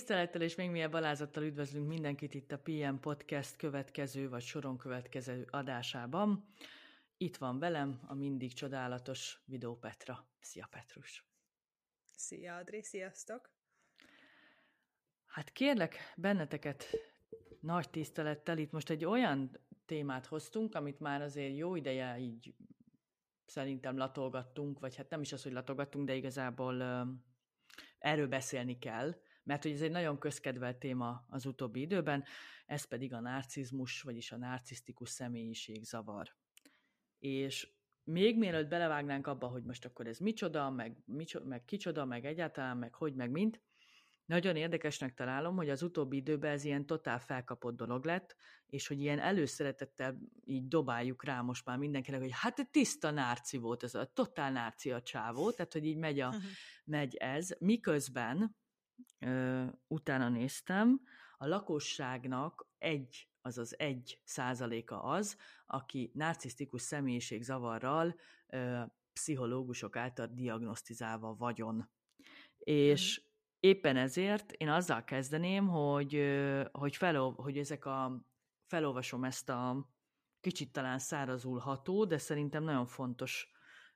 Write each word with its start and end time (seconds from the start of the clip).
Tisztelettel 0.00 0.40
és 0.40 0.54
még 0.54 0.70
milyen 0.70 0.90
balázattal 0.90 1.42
üdvözlünk 1.42 1.88
mindenkit 1.88 2.34
itt 2.34 2.52
a 2.52 2.58
PM 2.58 2.94
Podcast 3.00 3.56
következő 3.56 4.28
vagy 4.28 4.42
soron 4.42 4.78
következő 4.78 5.46
adásában. 5.50 6.44
Itt 7.16 7.36
van 7.36 7.58
velem 7.58 8.00
a 8.06 8.14
mindig 8.14 8.52
csodálatos 8.52 9.42
Vidó 9.44 9.78
Petra. 9.78 10.28
Szia 10.40 10.68
Petrus! 10.70 11.24
Szia 12.16 12.56
Adri, 12.56 12.82
sziasztok! 12.82 13.50
Hát 15.26 15.52
kérlek 15.52 15.96
benneteket 16.16 16.84
nagy 17.60 17.90
tisztelettel, 17.90 18.58
itt 18.58 18.70
most 18.70 18.90
egy 18.90 19.04
olyan 19.04 19.58
témát 19.86 20.26
hoztunk, 20.26 20.74
amit 20.74 21.00
már 21.00 21.22
azért 21.22 21.56
jó 21.56 21.76
ideje 21.76 22.18
így 22.18 22.54
szerintem 23.46 23.96
latolgattunk, 23.96 24.78
vagy 24.78 24.96
hát 24.96 25.10
nem 25.10 25.20
is 25.20 25.32
az, 25.32 25.42
hogy 25.42 25.52
latolgattunk, 25.52 26.06
de 26.06 26.14
igazából 26.14 26.82
erről 27.98 28.28
beszélni 28.28 28.78
kell, 28.78 29.14
mert 29.50 29.62
hogy 29.62 29.72
ez 29.72 29.80
egy 29.80 29.90
nagyon 29.90 30.18
közkedvelt 30.18 30.76
téma 30.76 31.24
az 31.28 31.46
utóbbi 31.46 31.80
időben, 31.80 32.24
ez 32.66 32.84
pedig 32.84 33.12
a 33.12 33.20
narcizmus, 33.20 34.02
vagyis 34.02 34.32
a 34.32 34.36
narcisztikus 34.36 35.08
személyiség 35.08 35.84
zavar. 35.84 36.34
És 37.18 37.68
még 38.04 38.38
mielőtt 38.38 38.68
belevágnánk 38.68 39.26
abba, 39.26 39.46
hogy 39.46 39.62
most 39.62 39.84
akkor 39.84 40.06
ez 40.06 40.18
micsoda, 40.18 40.70
meg, 40.70 40.96
micsoda, 41.04 41.44
meg 41.44 41.64
kicsoda, 41.64 42.04
meg 42.04 42.24
egyáltalán, 42.24 42.76
meg 42.76 42.94
hogy, 42.94 43.14
meg 43.14 43.30
mint, 43.30 43.60
nagyon 44.24 44.56
érdekesnek 44.56 45.14
találom, 45.14 45.56
hogy 45.56 45.70
az 45.70 45.82
utóbbi 45.82 46.16
időben 46.16 46.52
ez 46.52 46.64
ilyen 46.64 46.86
totál 46.86 47.18
felkapott 47.18 47.76
dolog 47.76 48.04
lett, 48.04 48.36
és 48.66 48.86
hogy 48.86 49.00
ilyen 49.00 49.18
előszeretettel 49.18 50.18
így 50.44 50.68
dobáljuk 50.68 51.24
rá 51.24 51.40
most 51.40 51.64
már 51.64 51.76
mindenkinek, 51.76 52.20
hogy 52.20 52.32
hát 52.32 52.68
tiszta 52.70 53.10
nárci 53.10 53.56
volt 53.56 53.82
ez, 53.82 53.94
a 53.94 54.10
totál 54.14 54.52
nárci 54.52 54.92
a 54.92 55.02
csávó, 55.02 55.50
tehát 55.50 55.72
hogy 55.72 55.84
így 55.84 55.96
megy, 55.96 56.20
a, 56.20 56.34
megy 56.84 57.14
ez, 57.14 57.48
miközben 57.58 58.58
ö, 59.18 59.64
utána 59.86 60.28
néztem, 60.28 61.00
a 61.36 61.46
lakosságnak 61.46 62.66
egy, 62.78 63.28
azaz 63.40 63.78
egy 63.78 64.20
százaléka 64.24 65.02
az, 65.02 65.36
aki 65.66 66.10
narcisztikus 66.14 66.82
személyiségzavarral 66.82 68.14
ö, 68.46 68.80
pszichológusok 69.12 69.96
által 69.96 70.26
diagnosztizálva 70.26 71.34
vagyon. 71.34 71.90
És 72.58 73.18
uh-huh 73.18 73.28
éppen 73.60 73.96
ezért 73.96 74.52
én 74.52 74.68
azzal 74.68 75.04
kezdeném, 75.04 75.68
hogy, 75.68 76.22
hogy, 76.72 76.96
felol, 76.96 77.32
hogy 77.34 77.58
ezek 77.58 77.84
a, 77.84 78.24
felolvasom 78.66 79.24
ezt 79.24 79.48
a 79.48 79.90
kicsit 80.40 80.72
talán 80.72 80.98
szárazul 80.98 81.58
ható, 81.58 82.04
de 82.04 82.18
szerintem 82.18 82.62
nagyon 82.62 82.86
fontos 82.86 83.52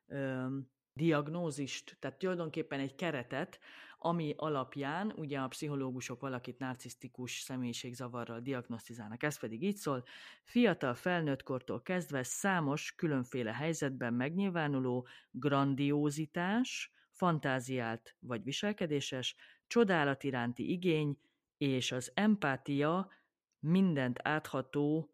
ö, 0.06 0.46
diagnózist, 0.92 1.96
tehát 2.00 2.18
tulajdonképpen 2.18 2.80
egy 2.80 2.94
keretet, 2.94 3.58
ami 4.04 4.34
alapján 4.36 5.12
ugye 5.16 5.38
a 5.38 5.48
pszichológusok 5.48 6.20
valakit 6.20 6.58
narcisztikus 6.58 7.40
személyiségzavarral 7.40 8.40
diagnosztizálnak. 8.40 9.22
Ez 9.22 9.38
pedig 9.38 9.62
így 9.62 9.76
szól, 9.76 10.04
fiatal 10.44 10.94
felnőttkortól 10.94 11.82
kezdve 11.82 12.22
számos 12.22 12.94
különféle 12.94 13.52
helyzetben 13.52 14.14
megnyilvánuló 14.14 15.06
grandiózitás, 15.30 16.92
fantáziált 17.10 18.16
vagy 18.20 18.42
viselkedéses, 18.42 19.36
csodálat 19.66 20.24
iránti 20.24 20.70
igény 20.70 21.18
és 21.56 21.92
az 21.92 22.12
empátia 22.14 23.10
mindent 23.58 24.18
átható 24.22 25.10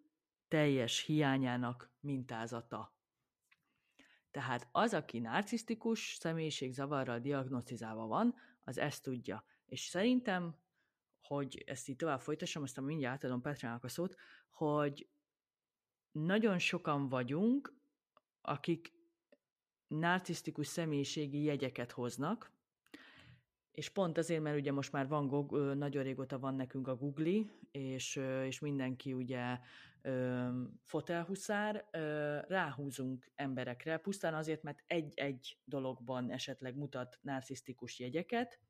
teljes 0.49 1.01
hiányának 1.01 1.91
mintázata. 2.01 2.95
Tehát 4.31 4.69
az, 4.73 4.95
aki 4.95 5.19
narcisztikus 5.19 6.17
személyiségzavarral 6.21 7.19
diagnosztizálva 7.19 8.07
van, 8.07 8.35
az 8.65 8.79
ezt 8.79 9.03
tudja. 9.03 9.45
És 9.67 9.81
szerintem, 9.81 10.57
hogy 11.21 11.63
ezt 11.67 11.89
így 11.89 11.97
tovább 11.97 12.21
folytassam, 12.21 12.63
aztán 12.63 12.85
mindjárt 12.85 13.15
átadom 13.15 13.41
Petrának 13.41 13.85
a 13.85 13.89
szót, 13.89 14.17
hogy 14.51 15.09
nagyon 16.13 16.59
sokan 16.59 17.09
vagyunk, 17.09 17.75
akik 18.41 18.93
narcisztikus 19.87 20.67
személyiségi 20.67 21.43
jegyeket 21.43 21.93
hoznak, 21.93 22.53
és 23.73 23.89
pont 23.89 24.19
azért, 24.19 24.43
mert 24.43 24.57
ugye 24.57 24.73
most 24.73 24.93
már 24.93 25.09
van, 25.09 25.47
nagyon 25.77 26.03
régóta 26.03 26.39
van 26.39 26.55
nekünk 26.55 26.89
a 26.89 26.97
Google, 26.97 27.45
és, 27.71 28.17
és 28.45 28.59
mindenki 28.59 29.13
ugye 29.13 29.59
fotelhuszár, 30.85 31.85
ráhúzunk 32.49 33.31
emberekre, 33.35 33.97
pusztán 33.97 34.35
azért, 34.35 34.63
mert 34.63 34.83
egy-egy 34.87 35.59
dologban 35.65 36.31
esetleg 36.31 36.77
mutat 36.77 37.19
narcisztikus 37.23 37.99
jegyeket, 37.99 38.61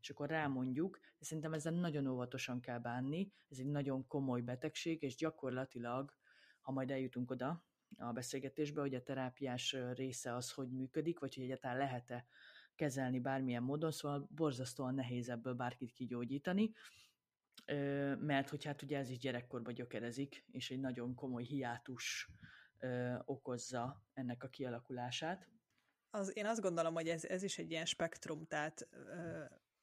és 0.00 0.10
akkor 0.10 0.28
rámondjuk, 0.28 0.98
de 1.18 1.24
szerintem 1.24 1.52
ezzel 1.52 1.72
nagyon 1.72 2.06
óvatosan 2.06 2.60
kell 2.60 2.78
bánni, 2.78 3.32
ez 3.48 3.58
egy 3.58 3.66
nagyon 3.66 4.06
komoly 4.06 4.40
betegség, 4.40 5.02
és 5.02 5.16
gyakorlatilag, 5.16 6.14
ha 6.60 6.72
majd 6.72 6.90
eljutunk 6.90 7.30
oda 7.30 7.64
a 7.98 8.12
beszélgetésbe, 8.12 8.80
hogy 8.80 8.94
a 8.94 9.02
terápiás 9.02 9.76
része 9.94 10.34
az 10.34 10.52
hogy 10.52 10.70
működik, 10.70 11.18
vagy 11.18 11.34
hogy 11.34 11.44
egyáltalán 11.44 11.76
lehet-e 11.76 12.26
kezelni 12.76 13.20
bármilyen 13.20 13.62
módon, 13.62 13.90
szóval 13.90 14.28
borzasztóan 14.34 14.94
nehéz 14.94 15.28
ebből 15.28 15.54
bárkit 15.54 15.92
kigyógyítani, 15.92 16.72
mert 18.18 18.48
hogy 18.48 18.64
hát 18.64 18.82
ugye 18.82 18.98
ez 18.98 19.10
is 19.10 19.18
gyerekkorba 19.18 19.70
gyökerezik, 19.70 20.44
és 20.50 20.70
egy 20.70 20.80
nagyon 20.80 21.14
komoly 21.14 21.44
hiátus 21.44 22.28
okozza 23.24 24.04
ennek 24.14 24.44
a 24.44 24.48
kialakulását. 24.48 25.48
Az, 26.10 26.36
én 26.36 26.46
azt 26.46 26.60
gondolom, 26.60 26.94
hogy 26.94 27.08
ez, 27.08 27.24
ez 27.24 27.42
is 27.42 27.58
egy 27.58 27.70
ilyen 27.70 27.84
spektrum, 27.84 28.46
tehát 28.46 28.88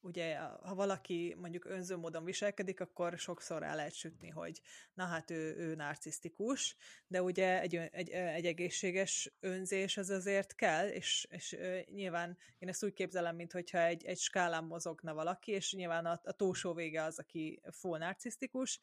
ugye 0.03 0.37
ha 0.37 0.75
valaki 0.75 1.35
mondjuk 1.39 1.65
önző 1.65 1.97
módon 1.97 2.23
viselkedik, 2.23 2.79
akkor 2.79 3.17
sokszor 3.17 3.61
rá 3.61 3.75
lehet 3.75 3.93
sütni, 3.93 4.29
hogy 4.29 4.61
na 4.93 5.05
hát 5.05 5.31
ő, 5.31 5.55
ő 5.57 5.75
narcisztikus, 5.75 6.75
de 7.07 7.21
ugye 7.21 7.61
egy, 7.61 7.75
egy, 7.75 8.09
egy 8.09 8.45
egészséges 8.45 9.33
önzés 9.39 9.97
az 9.97 10.09
azért 10.09 10.55
kell, 10.55 10.87
és, 10.87 11.27
és 11.29 11.57
nyilván 11.85 12.37
én 12.59 12.69
ezt 12.69 12.83
úgy 12.83 12.93
képzelem, 12.93 13.35
mint 13.35 13.51
hogyha 13.51 13.83
egy, 13.83 14.05
egy 14.05 14.19
skálán 14.19 14.63
mozogna 14.63 15.13
valaki, 15.13 15.51
és 15.51 15.73
nyilván 15.73 16.05
a, 16.05 16.21
a 16.23 16.31
túlsó 16.31 16.73
vége 16.73 17.03
az, 17.03 17.19
aki 17.19 17.61
full 17.71 17.97
narcisztikus, 17.97 18.79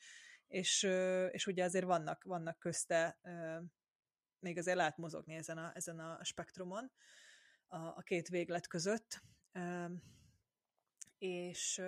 és, 0.49 0.83
és 1.31 1.47
ugye 1.47 1.65
azért 1.65 1.85
vannak, 1.85 2.25
vannak 2.25 2.59
közte 2.59 3.19
még 4.39 4.59
azért 4.59 4.77
lehet 4.77 4.97
mozogni 4.97 5.35
ezen 5.35 5.59
a, 5.59 5.71
ezen 5.75 5.99
a 5.99 6.25
spektrumon, 6.25 6.91
a, 7.67 7.77
a 7.77 8.03
két 8.05 8.29
véglet 8.29 8.67
között 8.67 9.23
és 11.21 11.79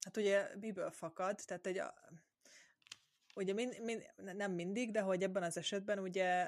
hát 0.00 0.16
ugye 0.16 0.48
miből 0.60 0.90
fakad, 0.90 1.38
tehát 1.44 1.66
egy, 1.66 1.82
ugye 3.34 3.52
mind, 3.52 3.80
mind, 3.80 4.06
nem 4.16 4.52
mindig, 4.52 4.90
de 4.90 5.00
hogy 5.00 5.22
ebben 5.22 5.42
az 5.42 5.56
esetben 5.56 5.98
ugye 5.98 6.42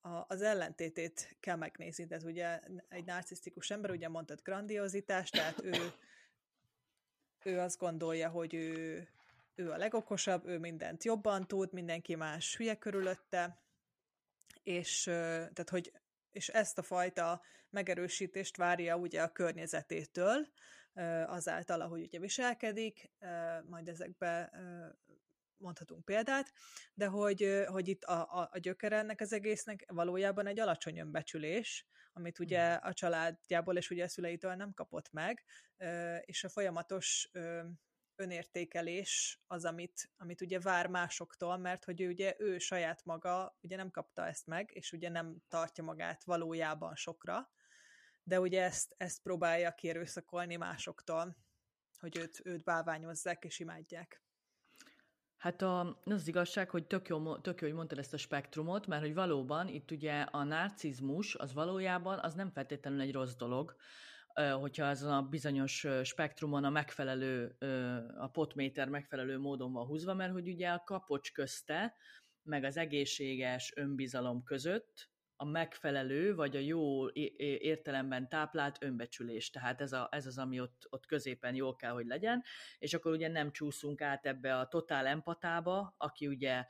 a, 0.00 0.24
az 0.28 0.42
ellentétét 0.42 1.36
kell 1.40 1.56
megnézni, 1.56 2.06
tehát 2.06 2.24
ugye 2.24 2.60
egy 2.88 3.04
narcisztikus 3.04 3.70
ember, 3.70 3.90
ugye 3.90 4.08
mondtad 4.08 4.40
grandiozitás, 4.42 5.30
tehát 5.30 5.62
ő, 5.62 5.92
ő 7.44 7.58
azt 7.58 7.78
gondolja, 7.78 8.28
hogy 8.28 8.54
ő, 8.54 9.08
ő 9.54 9.70
a 9.70 9.76
legokosabb, 9.76 10.46
ő 10.46 10.58
mindent 10.58 11.04
jobban 11.04 11.46
tud, 11.46 11.72
mindenki 11.72 12.14
más 12.14 12.56
hülye 12.56 12.74
körülötte, 12.74 13.62
és 14.62 15.02
tehát, 15.02 15.70
hogy 15.70 15.92
és 16.32 16.48
ezt 16.48 16.78
a 16.78 16.82
fajta 16.82 17.42
megerősítést 17.70 18.56
várja 18.56 18.96
ugye 18.96 19.22
a 19.22 19.32
környezetétől, 19.32 20.46
azáltal, 21.26 21.80
ahogy 21.80 22.02
ugye 22.02 22.18
viselkedik, 22.18 23.10
majd 23.64 23.88
ezekbe 23.88 24.50
mondhatunk 25.56 26.04
példát, 26.04 26.52
de 26.94 27.06
hogy, 27.06 27.64
hogy 27.66 27.88
itt 27.88 28.04
a, 28.04 28.40
a, 28.40 28.48
a 28.52 28.58
gyökere 28.58 28.96
ennek 28.96 29.20
az 29.20 29.32
egésznek 29.32 29.84
valójában 29.86 30.46
egy 30.46 30.60
alacsony 30.60 30.98
önbecsülés, 30.98 31.86
amit 32.12 32.38
ugye 32.38 32.68
hmm. 32.68 32.78
a 32.82 32.92
családjából 32.92 33.76
és 33.76 33.90
ugye 33.90 34.04
a 34.04 34.08
szüleitől 34.08 34.54
nem 34.54 34.72
kapott 34.74 35.12
meg, 35.12 35.44
és 36.20 36.44
a 36.44 36.48
folyamatos 36.48 37.30
önértékelés 38.16 39.42
az, 39.46 39.64
amit, 39.64 40.10
amit 40.16 40.40
ugye 40.40 40.60
vár 40.60 40.86
másoktól, 40.86 41.56
mert 41.56 41.84
hogy 41.84 42.00
ő 42.00 42.08
ugye 42.08 42.34
ő 42.38 42.58
saját 42.58 43.04
maga 43.04 43.58
ugye 43.60 43.76
nem 43.76 43.90
kapta 43.90 44.26
ezt 44.26 44.46
meg, 44.46 44.70
és 44.74 44.92
ugye 44.92 45.08
nem 45.08 45.36
tartja 45.48 45.84
magát 45.84 46.24
valójában 46.24 46.94
sokra, 46.94 47.50
de 48.22 48.40
ugye 48.40 48.62
ezt, 48.62 48.94
ezt 48.96 49.22
próbálja 49.22 49.74
kérőszakolni 49.74 50.56
másoktól, 50.56 51.36
hogy 51.98 52.16
őt, 52.16 52.40
őt 52.44 52.64
bálványozzák 52.64 53.44
és 53.44 53.58
imádják. 53.58 54.22
Hát 55.36 55.62
a, 55.62 56.00
az 56.04 56.28
igazság, 56.28 56.70
hogy 56.70 56.86
tök 56.86 57.08
jó, 57.08 57.36
tök 57.38 57.60
jó, 57.60 57.66
hogy 57.66 57.76
mondtad 57.76 57.98
ezt 57.98 58.12
a 58.12 58.16
spektrumot, 58.16 58.86
mert 58.86 59.02
hogy 59.02 59.14
valóban 59.14 59.68
itt 59.68 59.90
ugye 59.90 60.20
a 60.20 60.44
narcizmus 60.44 61.34
az 61.34 61.52
valójában 61.52 62.18
az 62.18 62.34
nem 62.34 62.50
feltétlenül 62.50 63.00
egy 63.00 63.12
rossz 63.12 63.34
dolog, 63.34 63.76
hogyha 64.60 64.86
azon 64.86 65.12
a 65.12 65.22
bizonyos 65.22 65.86
spektrumon 66.02 66.64
a 66.64 66.70
megfelelő, 66.70 67.56
a 68.18 68.28
potméter 68.28 68.88
megfelelő 68.88 69.38
módon 69.38 69.72
van 69.72 69.86
húzva, 69.86 70.14
mert 70.14 70.32
hogy 70.32 70.48
ugye 70.48 70.68
a 70.68 70.82
kapocs 70.84 71.32
közte, 71.32 71.94
meg 72.42 72.64
az 72.64 72.76
egészséges 72.76 73.72
önbizalom 73.76 74.42
között 74.42 75.10
a 75.36 75.44
megfelelő, 75.44 76.34
vagy 76.34 76.56
a 76.56 76.60
jó 76.60 77.10
értelemben 77.58 78.28
táplált 78.28 78.82
önbecsülés. 78.82 79.50
Tehát 79.50 79.80
ez, 79.80 79.92
a, 79.92 80.08
ez 80.10 80.26
az, 80.26 80.38
ami 80.38 80.60
ott, 80.60 80.86
ott 80.90 81.06
középen 81.06 81.54
jól 81.54 81.76
kell, 81.76 81.92
hogy 81.92 82.06
legyen, 82.06 82.42
és 82.78 82.94
akkor 82.94 83.12
ugye 83.12 83.28
nem 83.28 83.52
csúszunk 83.52 84.00
át 84.00 84.26
ebbe 84.26 84.58
a 84.58 84.68
totál 84.68 85.06
empatába, 85.06 85.94
aki 85.98 86.26
ugye 86.26 86.64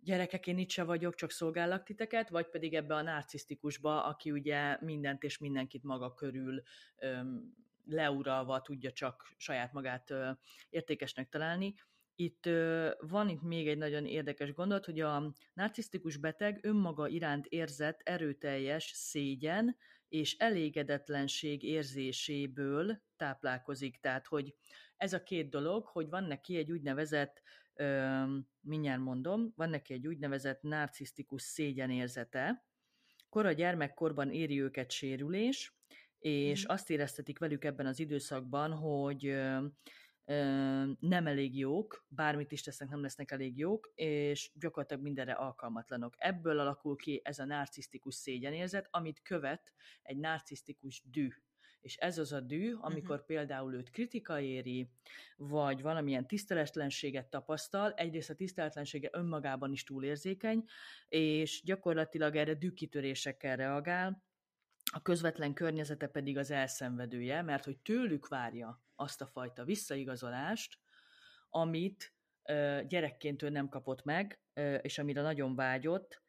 gyerekek, 0.00 0.46
én 0.46 0.58
itt 0.58 0.70
se 0.70 0.82
vagyok, 0.82 1.14
csak 1.14 1.30
szolgállak 1.30 1.82
titeket, 1.82 2.28
vagy 2.28 2.48
pedig 2.48 2.74
ebbe 2.74 2.94
a 2.94 3.02
narcisztikusba, 3.02 4.04
aki 4.04 4.30
ugye 4.30 4.76
mindent 4.80 5.22
és 5.22 5.38
mindenkit 5.38 5.82
maga 5.82 6.14
körül 6.14 6.62
öm, 6.96 7.54
leuralva 7.84 8.62
tudja 8.62 8.92
csak 8.92 9.32
saját 9.36 9.72
magát 9.72 10.10
ö, 10.10 10.30
értékesnek 10.70 11.28
találni. 11.28 11.74
Itt 12.14 12.46
ö, 12.46 12.90
van 12.98 13.28
itt 13.28 13.42
még 13.42 13.68
egy 13.68 13.78
nagyon 13.78 14.06
érdekes 14.06 14.52
gondolat, 14.52 14.84
hogy 14.84 15.00
a 15.00 15.32
narcisztikus 15.54 16.16
beteg 16.16 16.58
önmaga 16.62 17.08
iránt 17.08 17.46
érzett 17.46 18.00
erőteljes 18.04 18.90
szégyen 18.94 19.76
és 20.08 20.36
elégedetlenség 20.36 21.62
érzéséből 21.62 23.02
táplálkozik. 23.16 24.00
Tehát, 24.00 24.26
hogy 24.26 24.54
ez 24.96 25.12
a 25.12 25.22
két 25.22 25.48
dolog, 25.48 25.86
hogy 25.86 26.08
van 26.08 26.24
neki 26.24 26.56
egy 26.56 26.72
úgynevezett 26.72 27.42
mindjárt 28.60 29.00
mondom, 29.00 29.52
van 29.56 29.70
neki 29.70 29.92
egy 29.92 30.06
úgynevezett 30.06 30.62
narcisztikus 30.62 31.42
szégyenérzete, 31.42 32.66
kora 33.28 33.52
gyermekkorban 33.52 34.30
éri 34.30 34.60
őket 34.62 34.90
sérülés, 34.90 35.76
és 36.18 36.64
mm. 36.64 36.68
azt 36.68 36.90
éreztetik 36.90 37.38
velük 37.38 37.64
ebben 37.64 37.86
az 37.86 37.98
időszakban, 37.98 38.72
hogy 38.72 39.26
ö, 39.26 39.66
ö, 40.24 40.90
nem 41.00 41.26
elég 41.26 41.58
jók, 41.58 42.06
bármit 42.08 42.52
is 42.52 42.62
tesznek, 42.62 42.88
nem 42.88 43.02
lesznek 43.02 43.30
elég 43.30 43.58
jók, 43.58 43.92
és 43.94 44.50
gyakorlatilag 44.54 45.02
mindenre 45.02 45.32
alkalmatlanok. 45.32 46.14
Ebből 46.16 46.58
alakul 46.58 46.96
ki 46.96 47.20
ez 47.24 47.38
a 47.38 47.44
narcisztikus 47.44 48.14
szégyenérzet, 48.14 48.88
amit 48.90 49.22
követ 49.22 49.72
egy 50.02 50.16
narcisztikus 50.16 51.02
düh 51.10 51.34
és 51.80 51.96
ez 51.96 52.18
az 52.18 52.32
a 52.32 52.40
dű, 52.40 52.74
amikor 52.74 53.14
uh-huh. 53.14 53.26
például 53.26 53.74
őt 53.74 53.90
kritika 53.90 54.40
éri, 54.40 54.90
vagy 55.36 55.82
valamilyen 55.82 56.26
tiszteletlenséget 56.26 57.26
tapasztal, 57.26 57.92
egyrészt 57.92 58.30
a 58.30 58.34
tiszteletlensége 58.34 59.08
önmagában 59.12 59.72
is 59.72 59.84
túlérzékeny, 59.84 60.64
és 61.08 61.62
gyakorlatilag 61.64 62.36
erre 62.36 62.54
dűkitörésekkel 62.54 63.56
reagál, 63.56 64.26
a 64.92 65.02
közvetlen 65.02 65.54
környezete 65.54 66.06
pedig 66.06 66.36
az 66.36 66.50
elszenvedője, 66.50 67.42
mert 67.42 67.64
hogy 67.64 67.78
tőlük 67.78 68.28
várja 68.28 68.82
azt 68.96 69.20
a 69.20 69.26
fajta 69.26 69.64
visszaigazolást, 69.64 70.78
amit 71.50 72.12
gyerekként 72.86 73.42
ő 73.42 73.48
nem 73.48 73.68
kapott 73.68 74.04
meg, 74.04 74.40
és 74.82 74.98
amire 74.98 75.22
nagyon 75.22 75.54
vágyott, 75.54 76.22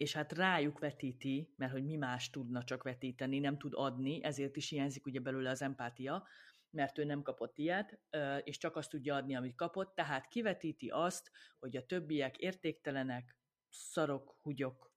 és 0.00 0.12
hát 0.12 0.32
rájuk 0.32 0.78
vetíti, 0.78 1.52
mert 1.56 1.72
hogy 1.72 1.84
mi 1.84 1.96
más 1.96 2.30
tudna 2.30 2.64
csak 2.64 2.82
vetíteni, 2.82 3.38
nem 3.38 3.58
tud 3.58 3.72
adni, 3.74 4.24
ezért 4.24 4.56
is 4.56 4.68
hiányzik 4.68 5.06
ugye 5.06 5.20
belőle 5.20 5.50
az 5.50 5.62
empátia, 5.62 6.26
mert 6.70 6.98
ő 6.98 7.04
nem 7.04 7.22
kapott 7.22 7.58
ilyet, 7.58 8.00
és 8.44 8.58
csak 8.58 8.76
azt 8.76 8.90
tudja 8.90 9.14
adni, 9.14 9.34
amit 9.36 9.54
kapott, 9.54 9.94
tehát 9.94 10.28
kivetíti 10.28 10.88
azt, 10.88 11.30
hogy 11.58 11.76
a 11.76 11.86
többiek 11.86 12.36
értéktelenek, 12.36 13.36
szarok, 13.68 14.36
húgyok, 14.42 14.92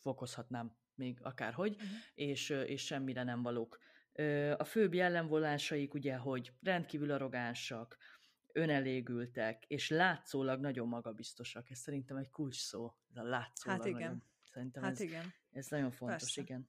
fokozhatnám 0.00 0.76
még 0.94 1.18
akárhogy, 1.22 1.74
uh-huh. 1.74 1.88
és, 2.14 2.50
és 2.50 2.84
semmire 2.84 3.22
nem 3.22 3.42
valók. 3.42 3.78
A 4.56 4.64
főbb 4.64 4.94
jellemvolásaik 4.94 5.94
ugye, 5.94 6.16
hogy 6.16 6.52
rendkívül 6.62 7.10
arrogánsak, 7.10 7.96
önelégültek, 8.52 9.64
és 9.66 9.90
látszólag 9.90 10.60
nagyon 10.60 10.88
magabiztosak. 10.88 11.70
Ez 11.70 11.78
szerintem 11.78 12.16
egy 12.16 12.30
kulcs 12.30 12.60
szó, 12.60 12.94
ez 13.10 13.16
a 13.16 13.22
látszólag. 13.22 13.78
Hát 13.78 13.88
igen. 13.88 14.00
Nagyon 14.00 14.32
Szerintem 14.54 14.82
hát 14.82 14.92
ez, 14.92 15.00
igen. 15.00 15.34
ez 15.50 15.66
nagyon 15.66 15.90
fontos, 15.90 16.18
Persze. 16.18 16.40
igen. 16.40 16.68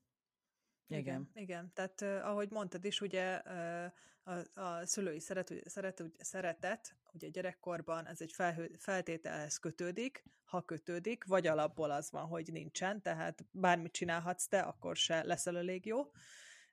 Igen. 0.88 1.02
igen. 1.02 1.30
Igen, 1.34 1.72
tehát 1.74 2.02
uh, 2.02 2.30
ahogy 2.30 2.50
mondtad 2.52 2.86
is, 2.86 3.02
ugye 3.02 3.42
uh, 3.46 3.92
a, 4.24 4.62
a 4.62 4.86
szülői 4.86 5.20
szeret, 5.20 5.54
szeret, 5.66 6.04
szeretet, 6.18 6.96
ugye 7.14 7.28
gyerekkorban 7.28 8.08
ez 8.08 8.22
egy 8.22 8.32
felhő, 8.32 8.76
feltételhez 8.78 9.58
kötődik, 9.58 10.24
ha 10.44 10.62
kötődik, 10.62 11.24
vagy 11.24 11.48
alapból 11.48 11.92
az 11.92 12.12
van, 12.12 12.26
hogy 12.28 12.52
nincsen, 12.52 13.02
tehát 13.02 13.46
bármit 13.52 13.92
csinálhatsz 13.92 14.48
te, 14.48 14.60
akkor 14.60 14.96
se 14.96 15.24
leszel 15.24 15.58
elég 15.58 15.86
jó. 15.86 16.00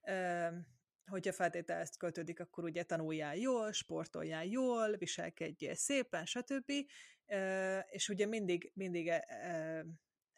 Uh, 0.02 0.54
hogyha 1.06 1.32
feltételhez 1.32 1.96
kötődik, 1.96 2.40
akkor 2.40 2.64
ugye 2.64 2.82
tanuljál 2.82 3.36
jól, 3.36 3.72
sportoljál 3.72 4.44
jól, 4.44 4.96
viselkedjél 4.96 5.74
szépen, 5.74 6.24
stb. 6.24 6.72
Uh, 7.26 7.78
és 7.90 8.08
ugye 8.08 8.26
mindig, 8.26 8.70
mindig 8.74 9.06
uh, 9.06 9.86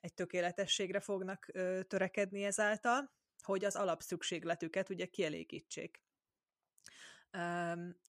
egy 0.05 0.15
tökéletességre 0.15 1.01
fognak 1.01 1.49
ö, 1.53 1.81
törekedni 1.83 2.45
ezáltal, 2.45 3.13
hogy 3.43 3.65
az 3.65 3.77
alapszükségletüket 3.77 4.89
ugye 4.89 5.07
kielégítsék. 5.07 6.03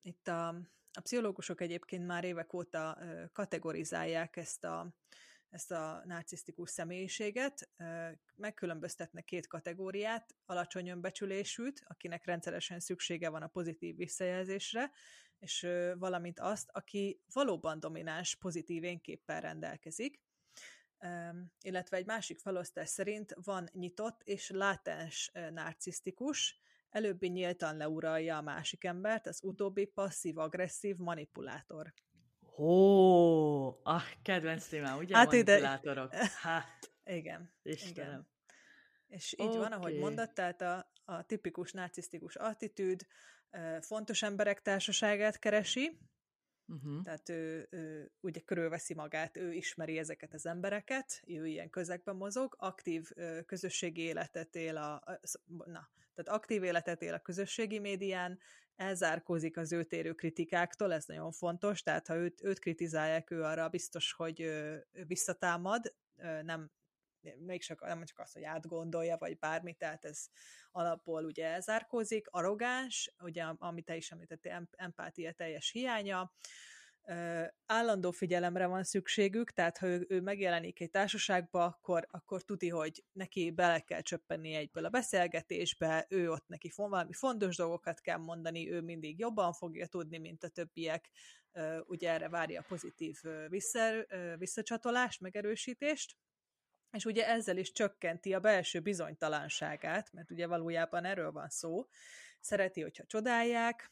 Itt 0.01 0.27
a, 0.27 0.47
a 0.93 1.01
pszichológusok 1.01 1.61
egyébként 1.61 2.05
már 2.05 2.23
évek 2.23 2.53
óta 2.53 2.97
kategorizálják 3.31 4.37
ezt 4.37 4.63
a, 4.63 4.95
ezt 5.49 5.71
a 5.71 6.01
narcisztikus 6.05 6.69
személyiséget, 6.69 7.69
megkülönböztetnek 8.35 9.23
két 9.23 9.47
kategóriát, 9.47 10.35
alacsony 10.45 10.87
önbecsülésűt, 10.87 11.83
akinek 11.87 12.25
rendszeresen 12.25 12.79
szüksége 12.79 13.29
van 13.29 13.41
a 13.41 13.47
pozitív 13.47 13.95
visszajelzésre, 13.95 14.91
és 15.39 15.67
valamint 15.97 16.39
azt, 16.39 16.69
aki 16.71 17.21
valóban 17.33 17.79
domináns 17.79 18.35
pozitív 18.35 18.83
énképpel 18.83 19.41
rendelkezik, 19.41 20.24
illetve 21.61 21.97
egy 21.97 22.05
másik 22.05 22.39
felosztás 22.39 22.89
szerint 22.89 23.35
van 23.43 23.69
nyitott 23.71 24.21
és 24.23 24.49
látens 24.49 25.31
narcisztikus, 25.51 26.59
előbbi 26.89 27.27
nyíltan 27.27 27.77
leuralja 27.77 28.37
a 28.37 28.41
másik 28.41 28.83
embert, 28.83 29.27
az 29.27 29.43
utóbbi 29.43 29.85
passzív-agresszív 29.85 30.95
manipulátor. 30.95 31.93
Ó, 32.57 33.67
a 33.67 34.01
kedvenc 34.21 34.67
témám, 34.67 34.97
ugye? 34.97 35.15
Hát 35.15 35.25
manipulátorok. 35.25 36.13
Ide... 36.13 36.29
Hát, 36.41 36.93
igen. 37.03 37.53
Istenem. 37.63 38.07
Igen. 38.07 38.27
És 39.07 39.35
így 39.37 39.47
okay. 39.47 39.59
van, 39.59 39.71
ahogy 39.71 39.97
mondott, 39.97 40.33
tehát 40.33 40.61
a, 40.61 40.91
a 41.05 41.25
tipikus 41.25 41.71
narcisztikus 41.71 42.35
attitűd 42.35 43.05
fontos 43.81 44.23
emberek 44.23 44.61
társaságát 44.61 45.39
keresi, 45.39 45.99
Uh-huh. 46.67 47.03
Tehát 47.03 47.29
ő, 47.29 47.67
ő 47.69 48.11
ugye 48.19 48.39
körülveszi 48.39 48.93
magát, 48.93 49.37
ő 49.37 49.53
ismeri 49.53 49.97
ezeket 49.97 50.33
az 50.33 50.45
embereket, 50.45 51.21
ő 51.27 51.47
ilyen 51.47 51.69
közegben 51.69 52.15
mozog, 52.15 52.55
aktív 52.59 53.09
közösségi 53.45 54.01
életet 54.01 54.55
él 54.55 54.77
a, 54.77 55.03
na, 55.47 55.89
tehát 56.13 56.39
aktív 56.39 56.63
életet 56.63 57.01
él 57.01 57.13
a 57.13 57.19
közösségi 57.19 57.79
médián, 57.79 58.39
elzárkózik 58.75 59.57
az 59.57 59.71
őt 59.71 59.91
érő 59.93 60.13
kritikáktól, 60.13 60.93
ez 60.93 61.05
nagyon 61.05 61.31
fontos, 61.31 61.81
tehát 61.81 62.07
ha 62.07 62.15
őt, 62.15 62.43
őt 62.43 62.59
kritizálják, 62.59 63.31
ő 63.31 63.43
arra 63.43 63.69
biztos, 63.69 64.11
hogy 64.11 64.51
visszatámad, 65.07 65.95
nem, 66.41 66.71
mégsem 67.39 67.77
nem 67.79 68.05
csak 68.05 68.19
az, 68.19 68.31
hogy 68.31 68.43
átgondolja, 68.43 69.17
vagy 69.17 69.37
bármi, 69.37 69.73
tehát 69.73 70.05
ez 70.05 70.25
alapból 70.71 71.25
ugye 71.25 71.45
elzárkózik, 71.45 72.27
arrogáns, 72.29 73.13
ugye 73.19 73.43
amit 73.43 73.85
te 73.85 73.95
is 73.95 74.11
említettél, 74.11 74.67
empátia 74.71 75.31
teljes 75.31 75.71
hiánya, 75.71 76.31
állandó 77.65 78.11
figyelemre 78.11 78.65
van 78.65 78.83
szükségük, 78.83 79.51
tehát 79.51 79.77
ha 79.77 79.87
ő, 79.87 80.05
ő 80.09 80.21
megjelenik 80.21 80.79
egy 80.79 80.89
társaságba, 80.89 81.63
akkor, 81.65 82.07
akkor 82.11 82.41
tudni, 82.41 82.69
hogy 82.69 83.03
neki 83.11 83.51
bele 83.51 83.79
kell 83.79 84.01
csöppenni 84.01 84.53
egyből 84.53 84.85
a 84.85 84.89
beszélgetésbe, 84.89 86.05
ő 86.09 86.31
ott 86.31 86.47
neki 86.47 86.71
valami 86.75 87.13
fontos 87.13 87.55
dolgokat 87.55 88.01
kell 88.01 88.17
mondani, 88.17 88.71
ő 88.71 88.81
mindig 88.81 89.19
jobban 89.19 89.53
fogja 89.53 89.87
tudni, 89.87 90.17
mint 90.17 90.43
a 90.43 90.49
többiek, 90.49 91.09
ugye 91.83 92.11
erre 92.11 92.29
várja 92.29 92.59
a 92.59 92.65
pozitív 92.67 93.21
vissza, 93.47 94.05
visszacsatolást, 94.37 95.21
megerősítést, 95.21 96.17
és 96.91 97.05
ugye 97.05 97.27
ezzel 97.27 97.57
is 97.57 97.71
csökkenti 97.71 98.33
a 98.33 98.39
belső 98.39 98.79
bizonytalanságát, 98.79 100.13
mert 100.13 100.31
ugye 100.31 100.47
valójában 100.47 101.05
erről 101.05 101.31
van 101.31 101.49
szó. 101.49 101.87
Szereti, 102.39 102.81
hogyha 102.81 103.05
csodálják, 103.05 103.91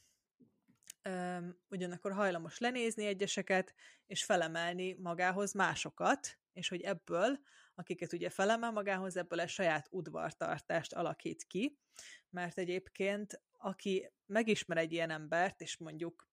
ugyanakkor 1.69 2.11
hajlamos 2.11 2.59
lenézni 2.59 3.05
egyeseket, 3.05 3.73
és 4.05 4.23
felemelni 4.23 4.93
magához 4.93 5.53
másokat, 5.53 6.37
és 6.53 6.69
hogy 6.69 6.81
ebből, 6.81 7.39
akiket 7.75 8.13
ugye 8.13 8.29
felemel 8.29 8.71
magához, 8.71 9.17
ebből 9.17 9.39
egy 9.39 9.49
saját 9.49 9.87
udvartartást 9.91 10.93
alakít 10.93 11.43
ki, 11.43 11.77
mert 12.29 12.57
egyébként 12.57 13.41
aki 13.57 14.11
megismer 14.25 14.77
egy 14.77 14.91
ilyen 14.91 15.09
embert, 15.09 15.61
és 15.61 15.77
mondjuk 15.77 16.27